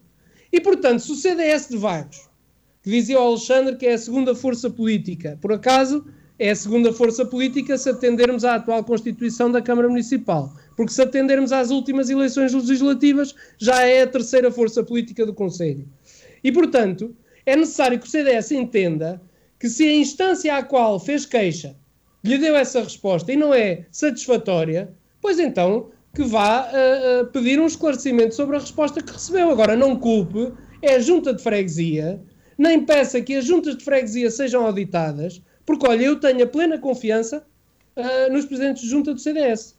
[0.52, 2.30] E, portanto, se o CDS de Vagos,
[2.80, 6.06] que dizia ao Alexandre que é a segunda força política, por acaso
[6.42, 10.52] é a segunda força política se atendermos à atual Constituição da Câmara Municipal.
[10.76, 15.86] Porque se atendermos às últimas eleições legislativas, já é a terceira força política do Conselho.
[16.42, 17.14] E, portanto,
[17.46, 19.22] é necessário que o CDS entenda
[19.60, 21.76] que se a instância à qual fez queixa
[22.24, 27.60] lhe deu essa resposta e não é satisfatória, pois então que vá uh, uh, pedir
[27.60, 29.48] um esclarecimento sobre a resposta que recebeu.
[29.48, 32.20] Agora, não culpe, é a junta de freguesia,
[32.58, 35.40] nem peça que as juntas de freguesia sejam auditadas,
[35.72, 37.42] porque, olha, eu tenho a plena confiança
[37.96, 39.74] uh, nos presidentes de junta do CDS.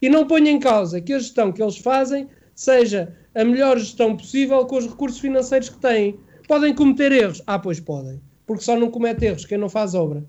[0.00, 4.16] E não ponho em causa que a gestão que eles fazem seja a melhor gestão
[4.16, 6.18] possível com os recursos financeiros que têm.
[6.48, 7.42] Podem cometer erros?
[7.46, 8.22] Ah, pois podem.
[8.46, 10.24] Porque só não comete erros quem não faz obra.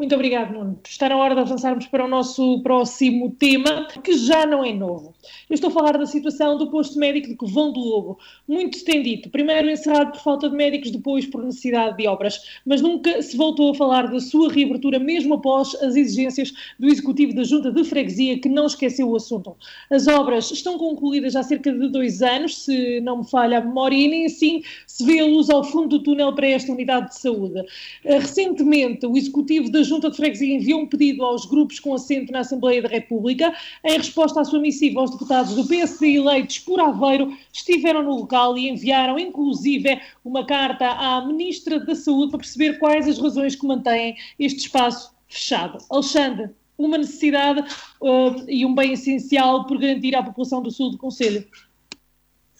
[0.00, 0.80] Muito obrigado, Nuno.
[0.82, 5.12] Está na hora de avançarmos para o nosso próximo tema, que já não é novo.
[5.46, 8.18] Eu estou a falar da situação do posto médico de Covão do Lobo.
[8.48, 9.28] Muito estendido.
[9.28, 12.40] Primeiro encerrado por falta de médicos, depois por necessidade de obras.
[12.64, 17.34] Mas nunca se voltou a falar da sua reabertura, mesmo após as exigências do Executivo
[17.34, 19.54] da Junta de Freguesia, que não esqueceu o assunto.
[19.90, 23.96] As obras estão concluídas há cerca de dois anos, se não me falha a memória,
[23.96, 27.18] e nem assim se vê a luz ao fundo do túnel para esta unidade de
[27.18, 27.62] saúde.
[28.02, 32.40] Recentemente, o Executivo da Junta de Freguesia enviou um pedido aos grupos com assento na
[32.40, 33.52] Assembleia da República.
[33.84, 38.56] Em resposta à sua missiva, os deputados do PSD eleitos por Aveiro estiveram no local
[38.56, 43.66] e enviaram, inclusive, uma carta à Ministra da Saúde para perceber quais as razões que
[43.66, 45.78] mantêm este espaço fechado.
[45.90, 47.60] Alexandre, uma necessidade
[48.00, 51.44] uh, e um bem essencial por garantir à população do sul do Conselho.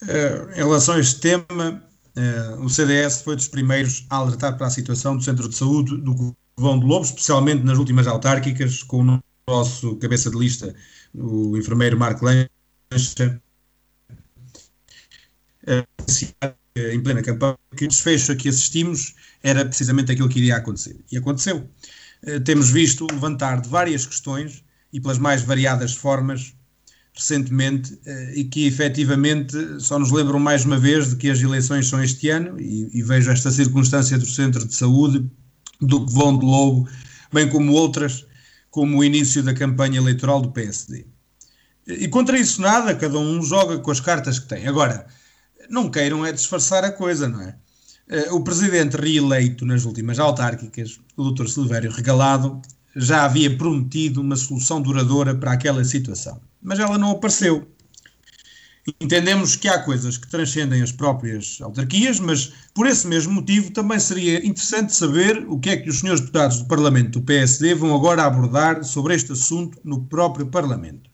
[0.03, 1.81] Uh, em relação a este tema,
[2.17, 5.97] uh, o CDS foi dos primeiros a alertar para a situação do centro de saúde
[5.97, 10.75] do Vão de Lobo, especialmente nas últimas autárquicas, com o nosso cabeça de lista,
[11.15, 13.41] o enfermeiro Marco Lancha,
[16.77, 20.97] em plena campanha, que o desfecho a que assistimos era precisamente aquilo que iria acontecer.
[21.11, 21.67] E aconteceu.
[22.23, 26.55] Eh, temos visto levantar de várias questões e pelas mais variadas formas
[27.15, 31.87] recentemente eh, e que efetivamente só nos lembram mais uma vez de que as eleições
[31.87, 35.27] são este ano e, e vejo esta circunstância do centro de saúde
[35.81, 36.89] do que vão de Lobo,
[37.33, 38.27] bem como outras,
[38.71, 41.07] como o início da campanha eleitoral do PSD.
[41.87, 44.67] E contra isso nada, cada um joga com as cartas que tem.
[44.67, 45.07] Agora,
[45.69, 47.57] não queiram é disfarçar a coisa, não é?
[48.09, 51.47] Eh, o presidente reeleito nas últimas autárquicas, o Dr.
[51.47, 52.61] Silvério Regalado,
[52.95, 57.69] já havia prometido uma solução duradoura para aquela situação, mas ela não apareceu.
[58.99, 63.99] Entendemos que há coisas que transcendem as próprias autarquias, mas por esse mesmo motivo também
[63.99, 67.95] seria interessante saber o que é que os senhores deputados do Parlamento do PSD vão
[67.95, 71.11] agora abordar sobre este assunto no próprio Parlamento.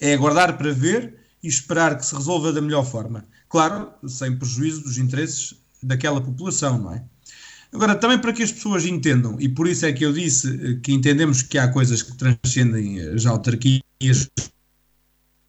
[0.00, 3.26] É aguardar para ver e esperar que se resolva da melhor forma.
[3.48, 7.04] Claro, sem prejuízo dos interesses daquela população, não é?
[7.72, 10.80] Agora, também para que as pessoas entendam, e por isso é que eu disse eh,
[10.80, 14.30] que entendemos que há coisas que transcendem as autarquias,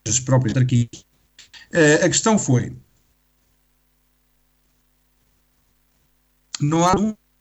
[0.06, 1.05] as próprias autarquias,
[1.72, 2.76] a questão foi:
[6.60, 6.94] não há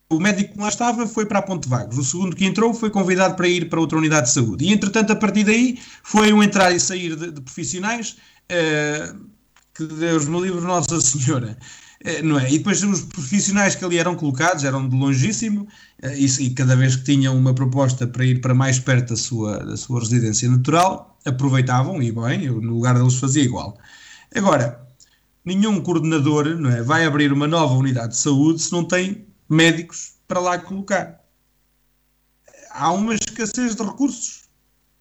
[0.09, 1.97] o médico que lá estava foi para a Ponte Vagos.
[1.97, 4.65] O segundo que entrou foi convidado para ir para outra unidade de saúde.
[4.65, 8.15] E, entretanto, a partir daí, foi um entrar e sair de, de profissionais
[8.51, 9.19] uh,
[9.73, 11.57] que Deus me livre Nossa Senhora.
[12.05, 12.51] Uh, não é?
[12.51, 15.67] E depois os profissionais que ali eram colocados eram de longíssimo
[16.03, 19.57] e, e, cada vez que tinham uma proposta para ir para mais perto da sua,
[19.57, 23.75] da sua residência natural, aproveitavam e bem, eu, no lugar deles fazia igual.
[24.33, 24.85] Agora,
[25.45, 30.15] nenhum coordenador não é, vai abrir uma nova unidade de saúde se não tem médicos
[30.27, 31.21] para lá colocar.
[32.71, 34.49] Há uma escassez de recursos.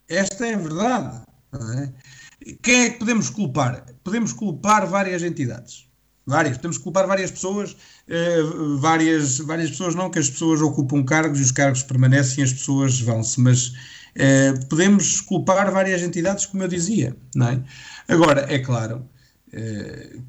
[0.08, 1.22] Esta é a verdade.
[1.54, 2.54] É?
[2.62, 3.86] Quem é que podemos culpar?
[4.04, 5.88] Podemos culpar várias entidades.
[6.26, 6.56] Várias.
[6.56, 7.76] Podemos culpar várias pessoas.
[8.06, 8.42] Eh,
[8.78, 12.52] várias, várias pessoas não, que as pessoas ocupam cargos e os cargos permanecem e as
[12.52, 13.40] pessoas vão-se.
[13.40, 13.72] Mas
[14.14, 17.16] eh, podemos culpar várias entidades, como eu dizia.
[17.34, 17.62] Não é?
[18.08, 19.08] Agora, é claro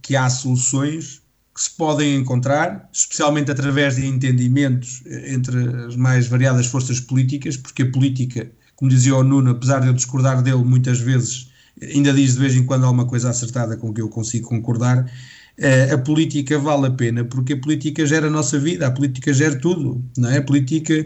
[0.02, 5.58] que há soluções que se podem encontrar, especialmente através de entendimentos eh, entre
[5.88, 9.94] as mais variadas forças políticas, porque a política, como dizia o Nuno, apesar de eu
[9.94, 11.50] discordar dele muitas vezes,
[11.82, 15.10] ainda diz de vez em quando alguma coisa acertada com que eu consigo concordar.
[15.58, 19.34] Uh, a política vale a pena porque a política gera a nossa vida, a política
[19.34, 20.40] gera tudo, não é?
[20.40, 21.06] A política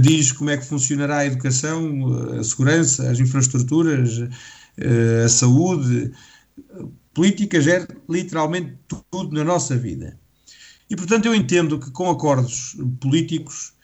[0.00, 4.22] diz como é que funcionará a educação, a segurança, as infraestruturas,
[5.24, 6.12] a saúde.
[7.20, 10.18] Política gera literalmente tudo na nossa vida.
[10.88, 13.74] E portanto eu entendo que com acordos políticos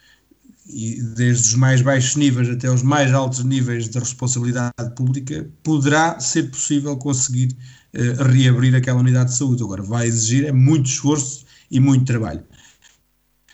[0.67, 6.19] e desde os mais baixos níveis até os mais altos níveis de responsabilidade pública, poderá
[6.19, 7.55] ser possível conseguir
[7.95, 9.63] uh, reabrir aquela unidade de saúde.
[9.63, 12.43] Agora, vai exigir é muito esforço e muito trabalho.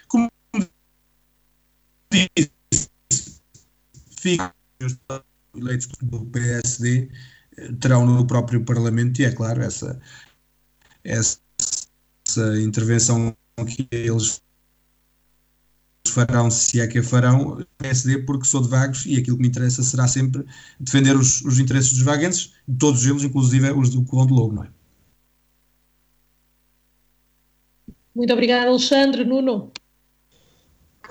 [0.06, 0.30] Como
[2.08, 2.52] disse,
[4.80, 4.96] os
[5.56, 7.10] eleitos do PSD
[7.80, 10.00] terão no próprio Parlamento, e é claro, essa,
[11.04, 11.40] essa,
[12.62, 13.36] intervenção
[13.66, 14.42] que eles
[16.08, 19.48] farão, se é que a farão, PSD, porque sou de vagos e aquilo que me
[19.48, 20.44] interessa será sempre
[20.80, 24.64] defender os, os interesses dos vaguenses, todos eles, inclusive os do Colão de Lobo, não
[24.64, 24.68] é?
[28.14, 29.24] Muito obrigada, Alexandre.
[29.24, 29.72] Nuno?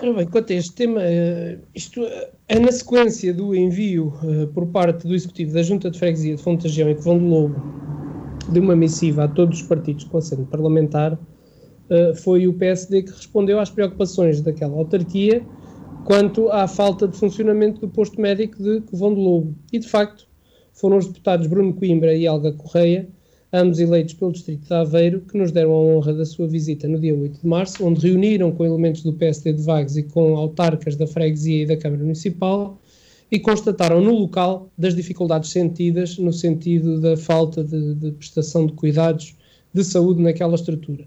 [0.02, 2.02] Ora bem, quanto a este tema, eh, isto
[2.48, 6.42] é na sequência do envio eh, por parte do Executivo da Junta de Freguesia de
[6.42, 7.62] Fontagião e Covão de Lobo
[8.52, 11.18] de uma missiva a todos os partidos com assento parlamentar,
[12.24, 15.46] foi o PSD que respondeu às preocupações daquela autarquia
[16.06, 19.56] quanto à falta de funcionamento do posto médico de Covão de Lobo.
[19.72, 20.28] E, de facto,
[20.74, 23.08] foram os deputados Bruno Coimbra e Alga Correia,
[23.54, 27.00] ambos eleitos pelo Distrito de Aveiro, que nos deram a honra da sua visita no
[27.00, 30.96] dia 8 de março, onde reuniram com elementos do PSD de Vagos e com autarcas
[30.96, 32.80] da freguesia e da Câmara Municipal
[33.32, 38.74] e constataram no local das dificuldades sentidas no sentido da falta de, de prestação de
[38.74, 39.36] cuidados
[39.74, 41.06] de saúde naquela estrutura.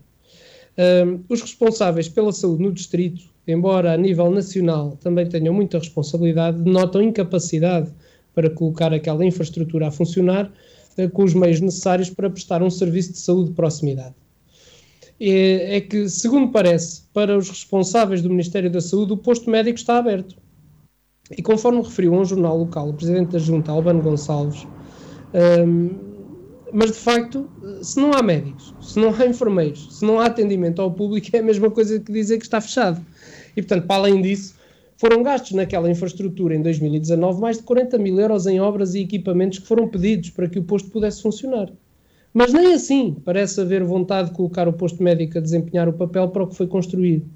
[0.77, 6.63] Um, os responsáveis pela saúde no distrito, embora a nível nacional também tenham muita responsabilidade,
[6.69, 7.91] notam incapacidade
[8.35, 10.53] para colocar aquela infraestrutura a funcionar
[11.13, 14.15] com os meios necessários para prestar um serviço de saúde de proximidade.
[15.21, 19.79] É, é que, segundo parece, para os responsáveis do Ministério da Saúde, o posto médico
[19.79, 20.37] está aberto.
[21.31, 24.67] E conforme referiu a um jornal local, o presidente da Junta, Albano Gonçalves,
[25.67, 26.15] um,
[26.73, 27.49] mas de facto,
[27.83, 31.39] se não há médicos, se não há enfermeiros, se não há atendimento ao público, é
[31.39, 33.05] a mesma coisa que dizer que está fechado.
[33.57, 34.57] E portanto, para além disso,
[35.05, 39.59] foram gastos naquela infraestrutura em 2019 mais de 40 mil euros em obras e equipamentos
[39.59, 41.71] que foram pedidos para que o posto pudesse funcionar.
[42.33, 46.29] Mas nem assim parece haver vontade de colocar o posto médico a desempenhar o papel
[46.29, 47.27] para o que foi construído.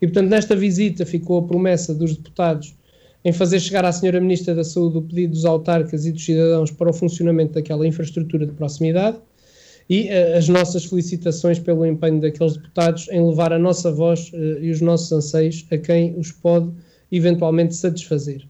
[0.00, 2.76] E portanto, nesta visita ficou a promessa dos deputados
[3.24, 6.70] em fazer chegar à Senhora Ministra da Saúde o pedido dos autarcas e dos cidadãos
[6.70, 9.18] para o funcionamento daquela infraestrutura de proximidade
[9.88, 14.62] e uh, as nossas felicitações pelo empenho daqueles deputados em levar a nossa voz uh,
[14.62, 16.70] e os nossos anseios a quem os pode
[17.10, 18.46] eventualmente satisfazer.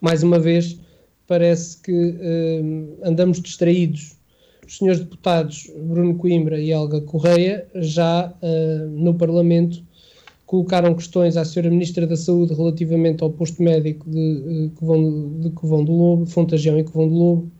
[0.00, 0.78] Mais uma vez,
[1.26, 4.16] parece que uh, andamos distraídos.
[4.66, 8.32] Os senhores deputados Bruno Coimbra e Helga Correia já
[8.94, 9.82] no Parlamento
[10.52, 11.70] colocaram questões à Sra.
[11.70, 16.84] Ministra da Saúde relativamente ao posto médico de, Covão, de Covão do Lobo, Fontagião e
[16.84, 17.50] Covão do Lobo,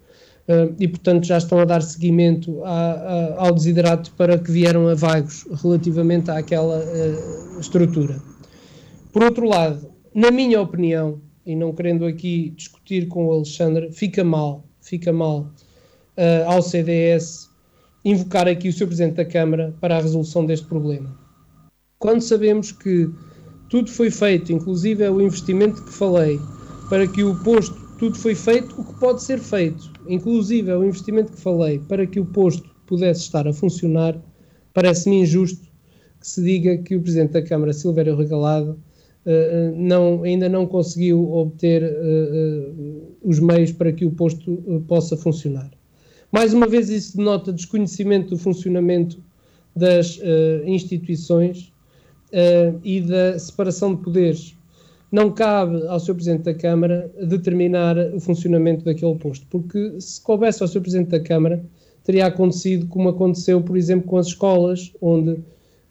[0.47, 4.89] uh, e portanto já estão a dar seguimento a, a, ao desiderato para que vieram
[4.89, 8.21] a vagos relativamente àquela uh, estrutura.
[9.13, 14.25] Por outro lado, na minha opinião, e não querendo aqui discutir com o Alexandre, fica
[14.25, 15.53] mal, fica mal
[16.17, 17.51] uh, ao CDS
[18.05, 18.87] invocar aqui o Sr.
[18.87, 21.23] Presidente da Câmara para a resolução deste problema
[22.03, 23.09] quando sabemos que
[23.71, 26.37] tudo foi feito, inclusive é o investimento que falei,
[26.91, 30.83] para que o posto, tudo foi feito o que pode ser feito, inclusive é o
[30.83, 34.21] investimento que falei, para que o posto pudesse estar a funcionar,
[34.75, 35.63] parece-me injusto
[36.19, 38.77] que se diga que o Presidente da Câmara, Silvério Regalado,
[39.77, 45.71] não, ainda não conseguiu obter uh, os meios para que o posto possa funcionar.
[46.31, 49.23] Mais uma vez, isso denota desconhecimento do funcionamento
[49.77, 50.19] das
[50.65, 51.73] instituições
[52.83, 54.57] e da separação de poderes.
[55.13, 56.15] Não cabe ao Sr.
[56.15, 60.81] Presidente da Câmara determinar o funcionamento daquele posto, porque se coubesse ao Sr.
[60.81, 61.63] Presidente da Câmara,
[62.03, 65.39] teria acontecido como aconteceu, por exemplo, com as escolas, onde,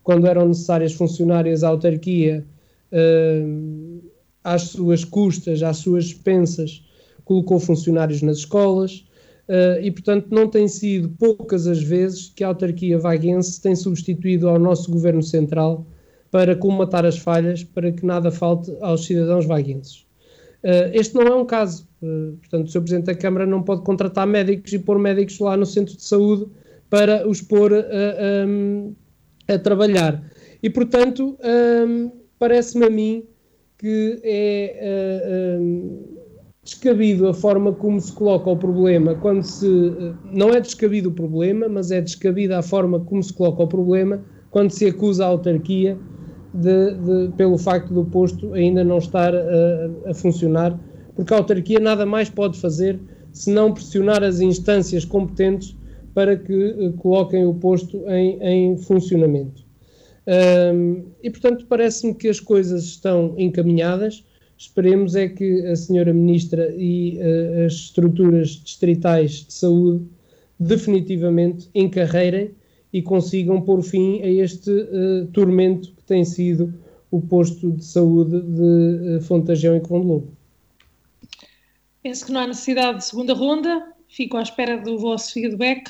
[0.03, 2.43] quando eram necessárias funcionárias à autarquia,
[2.91, 4.11] uh,
[4.43, 6.83] às suas custas, às suas expensas,
[7.23, 9.05] colocou funcionários nas escolas.
[9.47, 14.47] Uh, e, portanto, não tem sido poucas as vezes que a autarquia vaguense tem substituído
[14.47, 15.85] ao nosso governo central
[16.29, 20.05] para comatar as falhas, para que nada falte aos cidadãos vaguenses.
[20.63, 21.87] Uh, este não é um caso.
[22.01, 22.81] Uh, portanto, o Sr.
[22.81, 26.45] Presidente da Câmara não pode contratar médicos e pôr médicos lá no centro de saúde
[26.89, 27.83] para os pôr uh,
[28.47, 28.95] um,
[29.47, 30.23] a trabalhar.
[30.61, 32.11] E, portanto, um,
[32.41, 33.23] parece-me a mim
[33.77, 35.59] que é
[36.63, 39.67] descabido a forma como se coloca o problema, quando se.
[40.31, 44.23] Não é descabido o problema, mas é descabida a forma como se coloca o problema
[44.49, 45.97] quando se acusa a autarquia
[46.53, 50.77] de, de, pelo facto do posto ainda não estar a, a, funcionar,
[51.15, 52.99] porque a autarquia nada mais pode fazer
[53.31, 55.75] senão pressionar as instâncias competentes
[56.13, 59.63] para que uh, coloquem o posto em, em funcionamento.
[60.28, 64.24] Um, e, portanto, parece-me que as coisas estão encaminhadas.
[64.57, 70.05] Esperemos é que a senhora Ministra e uh, as estruturas distritais de saúde
[70.59, 72.51] definitivamente encarreirem
[72.93, 76.74] e consigam pôr fim a este uh, tormento que tem sido
[77.09, 80.32] o posto de saúde de uh, e Condelobo.
[82.03, 83.93] Penso que não há necessidade de segunda ronda.
[84.07, 85.89] Fico à espera do vosso feedback.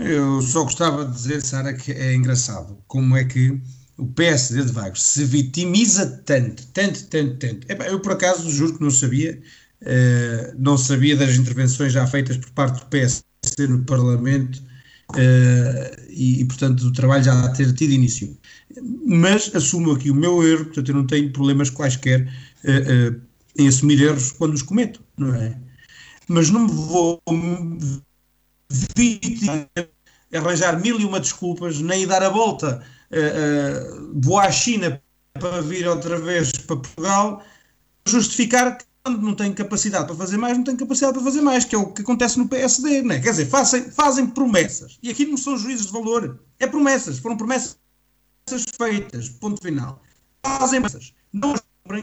[0.00, 3.60] Eu só gostava de dizer, Sara, que é engraçado como é que
[3.98, 7.66] o PSD de Vagos se vitimiza tanto, tanto, tanto, tanto.
[7.84, 9.40] eu, por acaso, juro que não sabia,
[9.82, 14.62] uh, não sabia das intervenções já feitas por parte do PSD no Parlamento
[15.12, 18.36] Uh, e, e, portanto, o trabalho já ter tido início.
[19.04, 22.22] Mas assumo aqui o meu erro, portanto, eu não tenho problemas quaisquer
[22.64, 23.20] uh,
[23.56, 25.58] em assumir erros quando os cometo, não é?
[26.28, 27.20] Mas não me vou
[30.32, 32.82] arranjar mil e uma desculpas, nem dar a volta,
[34.14, 35.02] vou à China
[35.34, 37.42] para vir outra vez para Portugal,
[38.06, 41.64] justificar que quando não tem capacidade para fazer mais, não tem capacidade para fazer mais,
[41.64, 43.18] que é o que acontece no PSD, né?
[43.18, 47.36] quer dizer, fazem, fazem promessas, e aqui não são juízes de valor, é promessas, foram
[47.36, 47.76] promessas
[48.76, 50.00] feitas, ponto final.
[50.44, 51.54] Fazem promessas, não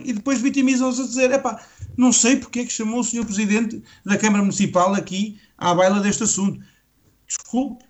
[0.04, 1.64] e depois vitimizam-se a dizer, epá,
[1.96, 6.00] não sei porque é que chamou o senhor Presidente da Câmara Municipal aqui à baila
[6.00, 6.62] deste assunto.
[7.26, 7.84] Desculpe,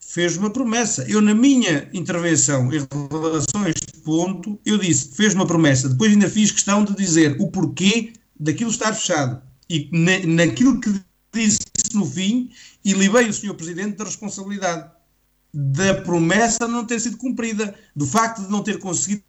[0.00, 1.04] fez uma promessa.
[1.08, 5.88] Eu, na minha intervenção em relação a este ponto, eu disse, fez uma promessa.
[5.88, 9.42] Depois ainda fiz questão de dizer o porquê daquilo estar fechado.
[9.68, 10.90] E na, naquilo que
[11.32, 11.58] disse
[11.94, 12.50] no fim,
[12.84, 13.54] libei o Sr.
[13.54, 14.90] Presidente da responsabilidade
[15.52, 19.22] da promessa não ter sido cumprida, do facto de não ter conseguido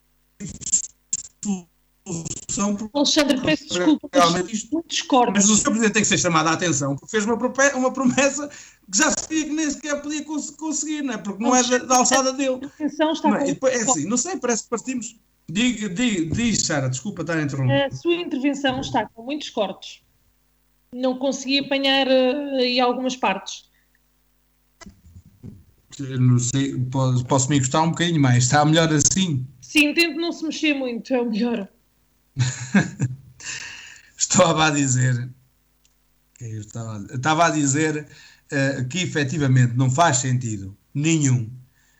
[2.05, 2.89] solução.
[2.93, 4.09] Alexandre, peço desculpa,
[4.51, 5.33] isto, discordo.
[5.33, 5.63] Mas o Sr.
[5.63, 7.35] Presidente tem que ser chamado à atenção, porque fez uma,
[7.75, 11.17] uma promessa que já sabia que nem sequer podia conseguir, não é?
[11.17, 12.59] porque não é da, da alçada dele.
[12.79, 15.15] A está não, é, depois, é assim, não sei, parece que partimos
[15.47, 17.85] Diga, diga, diz, Sara, desculpa estar a interromper.
[17.85, 20.01] A sua intervenção está com muitos cortes.
[20.91, 23.69] Não consegui apanhar uh, aí algumas partes.
[25.99, 28.45] Não sei, posso, posso me encostar um bocadinho mais.
[28.45, 29.45] Está melhor assim?
[29.61, 31.69] Sim, tento não se mexer muito, é o melhor.
[34.17, 35.29] estava a dizer.
[36.39, 38.07] Estava, estava a dizer
[38.51, 41.49] uh, que efetivamente não faz sentido nenhum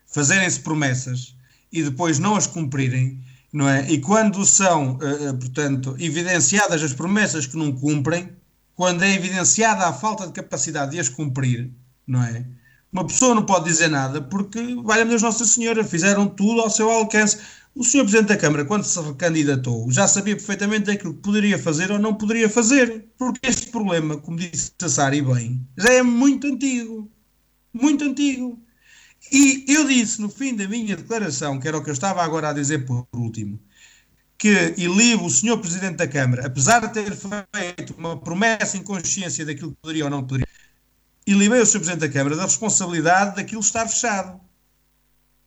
[0.08, 1.36] fazerem-se promessas
[1.72, 3.22] e depois não as cumprirem
[3.56, 3.90] não é?
[3.90, 8.30] E quando são, uh, portanto, evidenciadas as promessas que não cumprem,
[8.76, 11.72] quando é evidenciada a falta de capacidade de as cumprir,
[12.06, 12.46] não é?
[12.92, 16.92] Uma pessoa não pode dizer nada porque, valha-me Deus Nossa Senhora, fizeram tudo ao seu
[16.92, 17.38] alcance.
[17.76, 18.04] O Sr.
[18.04, 22.16] Presidente da Câmara, quando se recandidatou, já sabia perfeitamente aquilo que poderia fazer ou não
[22.16, 23.06] poderia fazer.
[23.18, 27.12] Porque este problema, como disse a bem, já é muito antigo.
[27.74, 28.58] Muito antigo.
[29.30, 32.50] E eu disse no fim da minha declaração, que era o que eu estava agora
[32.50, 33.60] a dizer por último,
[34.38, 39.46] que ilibo o senhor Presidente da Câmara, apesar de ter feito uma promessa em consciência
[39.46, 40.48] daquilo que poderia ou não poderia,
[41.28, 44.40] ilibei o senhor Presidente da Câmara da responsabilidade daquilo estar fechado.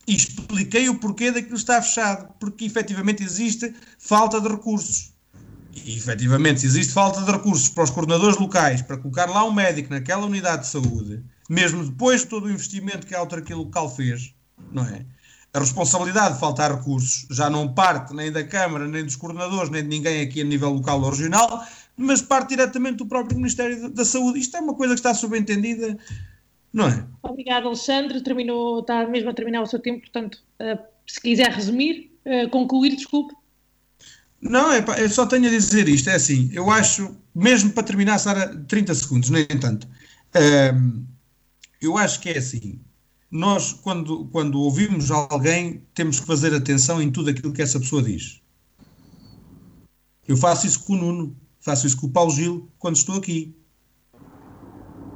[0.08, 2.32] E expliquei o porquê daquilo estar fechado.
[2.40, 5.12] Porque efetivamente existe falta de recursos.
[5.84, 9.52] E efetivamente, se existe falta de recursos para os coordenadores locais, para colocar lá um
[9.52, 13.94] médico naquela unidade de saúde, mesmo depois de todo o investimento que a autarquia local
[13.94, 14.34] fez,
[14.72, 15.04] não é?
[15.52, 19.82] A responsabilidade de faltar recursos já não parte nem da Câmara, nem dos coordenadores, nem
[19.82, 21.64] de ninguém aqui a nível local ou regional,
[21.96, 24.38] mas parte diretamente do próprio Ministério da Saúde.
[24.38, 25.98] Isto é uma coisa que está subentendida,
[26.78, 27.04] não é?
[27.22, 28.22] Obrigado, Alexandre.
[28.22, 32.94] Terminou, está mesmo a terminar o seu tempo, portanto, uh, se quiser resumir, uh, concluir,
[32.94, 33.34] desculpe.
[34.40, 38.18] Não, é, eu só tenho a dizer isto, é assim, eu acho, mesmo para terminar,
[38.18, 39.88] Sara, 30 segundos, nem tanto.
[40.28, 41.04] Uh,
[41.82, 42.78] eu acho que é assim.
[43.28, 48.02] Nós, quando, quando ouvimos alguém, temos que fazer atenção em tudo aquilo que essa pessoa
[48.02, 48.40] diz.
[50.26, 53.57] Eu faço isso com o Nuno, faço isso com o Paulo Gil quando estou aqui.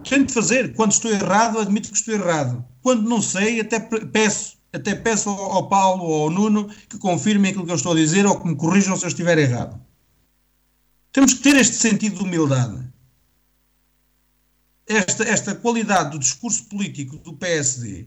[0.09, 0.75] Tenho de fazer.
[0.75, 2.65] Quando estou errado, admito que estou errado.
[2.83, 7.51] Quando não sei, até peço, até peço ao, ao Paulo ou ao Nuno que confirmem
[7.51, 9.81] aquilo que eu estou a dizer ou que me corrijam se eu estiver errado.
[11.13, 12.93] Temos que ter este sentido de humildade
[14.87, 18.07] esta, esta qualidade do discurso político do PSD,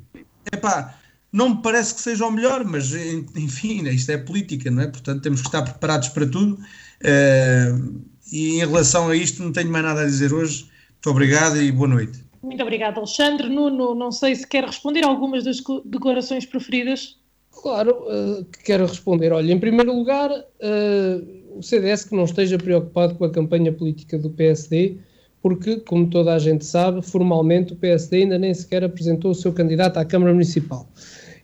[0.51, 0.97] epá,
[1.31, 2.93] não me parece que seja o melhor, mas
[3.35, 4.87] enfim, né, isto é política, não é?
[4.87, 6.53] Portanto, temos que estar preparados para tudo.
[7.01, 10.69] Uh, e em relação a isto não tenho mais nada a dizer hoje.
[11.05, 12.25] Muito obrigado e boa noite.
[12.41, 13.47] Muito obrigado, Alexandre.
[13.47, 17.19] Nuno, não sei se quer responder a algumas das declarações preferidas.
[17.51, 19.31] Claro, uh, quero responder.
[19.31, 24.17] Olha, em primeiro lugar, uh, o CDS que não esteja preocupado com a campanha política
[24.17, 24.97] do PSD,
[25.43, 29.53] porque, como toda a gente sabe, formalmente o PSD ainda nem sequer apresentou o seu
[29.53, 30.89] candidato à Câmara Municipal.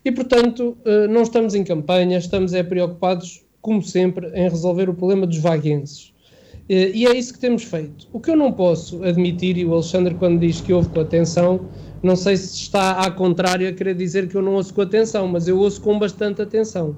[0.03, 4.95] E, portanto, uh, não estamos em campanha, estamos é preocupados, como sempre, em resolver o
[4.95, 6.10] problema dos vaguenses.
[6.73, 8.07] E é isso que temos feito.
[8.13, 11.67] O que eu não posso admitir, e o Alexandre, quando diz que ouve com atenção,
[12.01, 15.27] não sei se está à contrária a querer dizer que eu não ouço com atenção,
[15.27, 16.95] mas eu ouço com bastante atenção.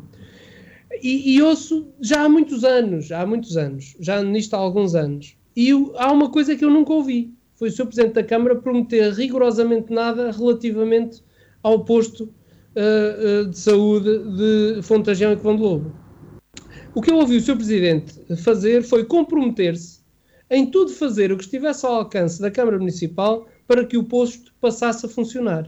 [1.02, 5.36] E, e ouço já há muitos anos, há muitos anos, já nisto há alguns anos.
[5.56, 7.86] E eu, há uma coisa que eu nunca ouvi: foi o Sr.
[7.88, 11.24] Presidente da Câmara prometer rigorosamente nada relativamente
[11.64, 16.03] ao posto uh, uh, de saúde de Fontajão e de Lobo.
[16.96, 17.56] O que eu ouvi o Sr.
[17.56, 20.00] Presidente fazer foi comprometer-se
[20.50, 24.54] em tudo fazer o que estivesse ao alcance da Câmara Municipal para que o posto
[24.62, 25.68] passasse a funcionar.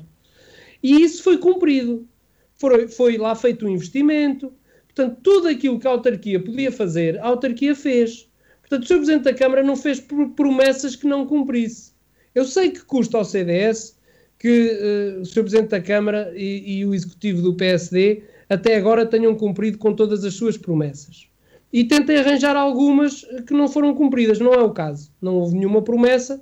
[0.84, 2.08] E isso foi cumprido.
[2.54, 4.54] Foi, foi lá feito um investimento.
[4.86, 8.30] Portanto, tudo aquilo que a autarquia podia fazer, a autarquia fez.
[8.62, 8.96] Portanto, o Sr.
[8.98, 10.00] Presidente da Câmara não fez
[10.36, 11.92] promessas que não cumprisse.
[12.36, 13.98] Eu sei que custa ao CDS
[14.38, 15.42] que uh, o Sr.
[15.42, 20.24] Presidente da Câmara e, e o Executivo do PSD até agora tenham cumprido com todas
[20.24, 21.28] as suas promessas.
[21.72, 24.40] E tentem arranjar algumas que não foram cumpridas.
[24.40, 25.12] Não é o caso.
[25.22, 26.42] Não houve nenhuma promessa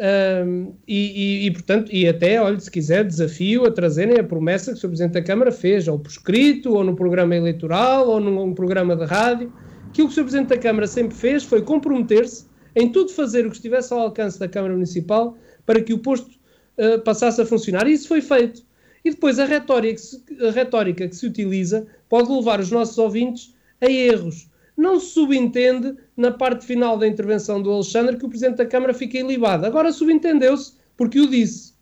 [0.00, 4.70] um, e, e, e, portanto, e até, olha, se quiser, desafio a trazerem a promessa
[4.70, 4.88] que o Sr.
[4.88, 8.94] Presidente da Câmara fez, ou por escrito, ou no programa eleitoral, ou num, num programa
[8.94, 9.52] de rádio.
[9.88, 10.22] Aquilo que o Sr.
[10.22, 12.46] Presidente da Câmara sempre fez foi comprometer-se
[12.76, 15.36] em tudo fazer o que estivesse ao alcance da Câmara Municipal
[15.66, 16.30] para que o posto
[16.78, 17.88] uh, passasse a funcionar.
[17.88, 18.62] E isso foi feito.
[19.04, 22.98] E depois a retórica, que se, a retórica que se utiliza pode levar os nossos
[22.98, 28.28] ouvintes a erros não se subentende na parte final da intervenção do Alexandre que o
[28.28, 29.66] Presidente da Câmara fica ilibado.
[29.66, 31.74] Agora subentendeu-se, porque o disse.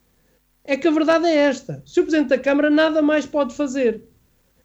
[0.65, 1.83] É que a verdade é esta.
[1.85, 4.03] Se o Presidente da Câmara nada mais pode fazer.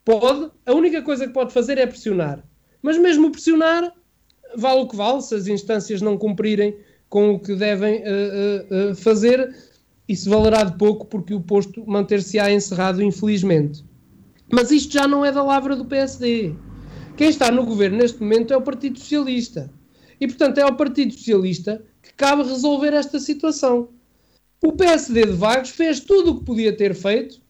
[0.05, 2.41] Pode, a única coisa que pode fazer é pressionar.
[2.81, 3.93] Mas mesmo pressionar,
[4.55, 6.77] vale o que vale, se as instâncias não cumprirem
[7.09, 9.53] com o que devem uh, uh, fazer,
[10.11, 13.83] isso valerá de pouco porque o posto manter-se-á encerrado, infelizmente.
[14.51, 16.53] Mas isto já não é da lavra do PSD.
[17.15, 19.71] Quem está no governo neste momento é o Partido Socialista.
[20.19, 23.89] E, portanto, é ao Partido Socialista que cabe resolver esta situação.
[24.61, 27.41] O PSD de Vagos fez tudo o que podia ter feito,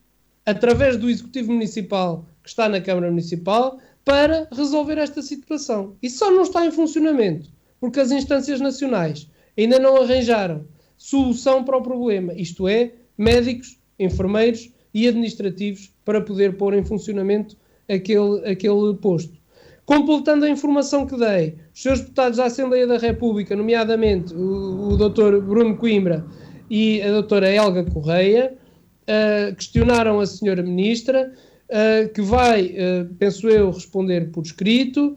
[0.46, 5.96] através do Executivo Municipal que está na Câmara Municipal, para resolver esta situação.
[6.02, 7.50] E só não está em funcionamento
[7.80, 10.64] porque as instâncias nacionais ainda não arranjaram
[11.02, 17.56] solução para o problema, isto é, médicos, enfermeiros e administrativos para poder pôr em funcionamento
[17.88, 19.36] aquele, aquele posto.
[19.84, 24.96] Completando a informação que dei, os seus deputados da Assembleia da República, nomeadamente o, o
[24.96, 25.40] Dr.
[25.40, 26.24] Bruno Coimbra
[26.70, 28.54] e a doutora Helga Correia,
[29.02, 31.32] uh, questionaram a senhora ministra,
[31.68, 35.16] uh, que vai, uh, penso eu, responder por escrito,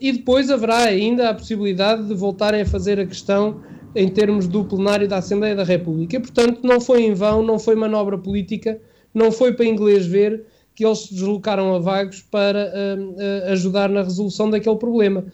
[0.00, 3.62] e depois haverá ainda a possibilidade de voltarem a fazer a questão
[3.96, 6.20] em termos do plenário da Assembleia da República.
[6.20, 8.78] Portanto, não foi em vão, não foi manobra política,
[9.14, 10.44] não foi para inglês ver,
[10.74, 15.24] que eles se deslocaram a Vagos para uh, uh, ajudar na resolução daquele problema.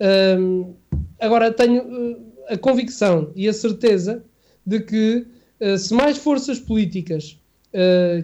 [0.00, 0.74] Uh,
[1.20, 2.16] agora, tenho
[2.48, 4.24] a convicção e a certeza
[4.64, 5.26] de que
[5.78, 7.38] se mais forças políticas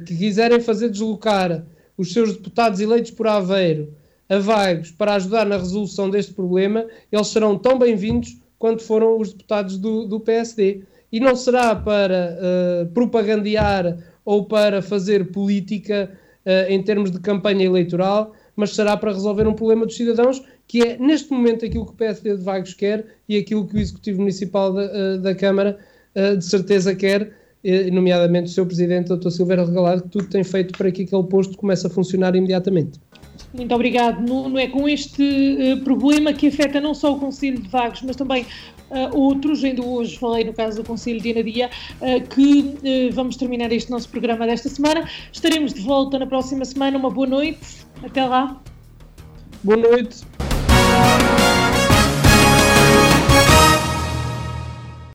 [0.06, 1.64] que quiserem fazer deslocar
[1.96, 3.94] os seus deputados eleitos por Aveiro
[4.28, 9.32] a Vagos para ajudar na resolução deste problema, eles serão tão bem-vindos quanto foram os
[9.32, 10.82] deputados do, do PSD.
[11.10, 12.38] E não será para
[12.94, 16.08] propagandear ou para fazer política
[16.46, 20.80] uh, em termos de campanha eleitoral, mas será para resolver um problema dos cidadãos, que
[20.80, 24.20] é neste momento aquilo que o PSD de Vagos quer e aquilo que o Executivo
[24.20, 25.76] Municipal da, uh, da Câmara
[26.14, 27.42] uh, de certeza quer,
[27.92, 29.30] nomeadamente o seu Presidente, Dr.
[29.30, 32.98] Silveira Regalado, que tudo tem feito para que aquele posto comece a funcionar imediatamente.
[33.54, 34.58] Muito obrigado, Nuno.
[34.58, 38.46] É com este uh, problema que afeta não só o Conselho de Vagos, mas também
[38.90, 43.70] uh, outros, ainda hoje falei no caso do Conselho de Anadia, uh, que vamos terminar
[43.72, 45.08] este nosso programa desta semana.
[45.30, 46.96] Estaremos de volta na próxima semana.
[46.96, 47.86] Uma boa noite.
[48.02, 48.60] Até lá.
[49.62, 50.51] Boa noite.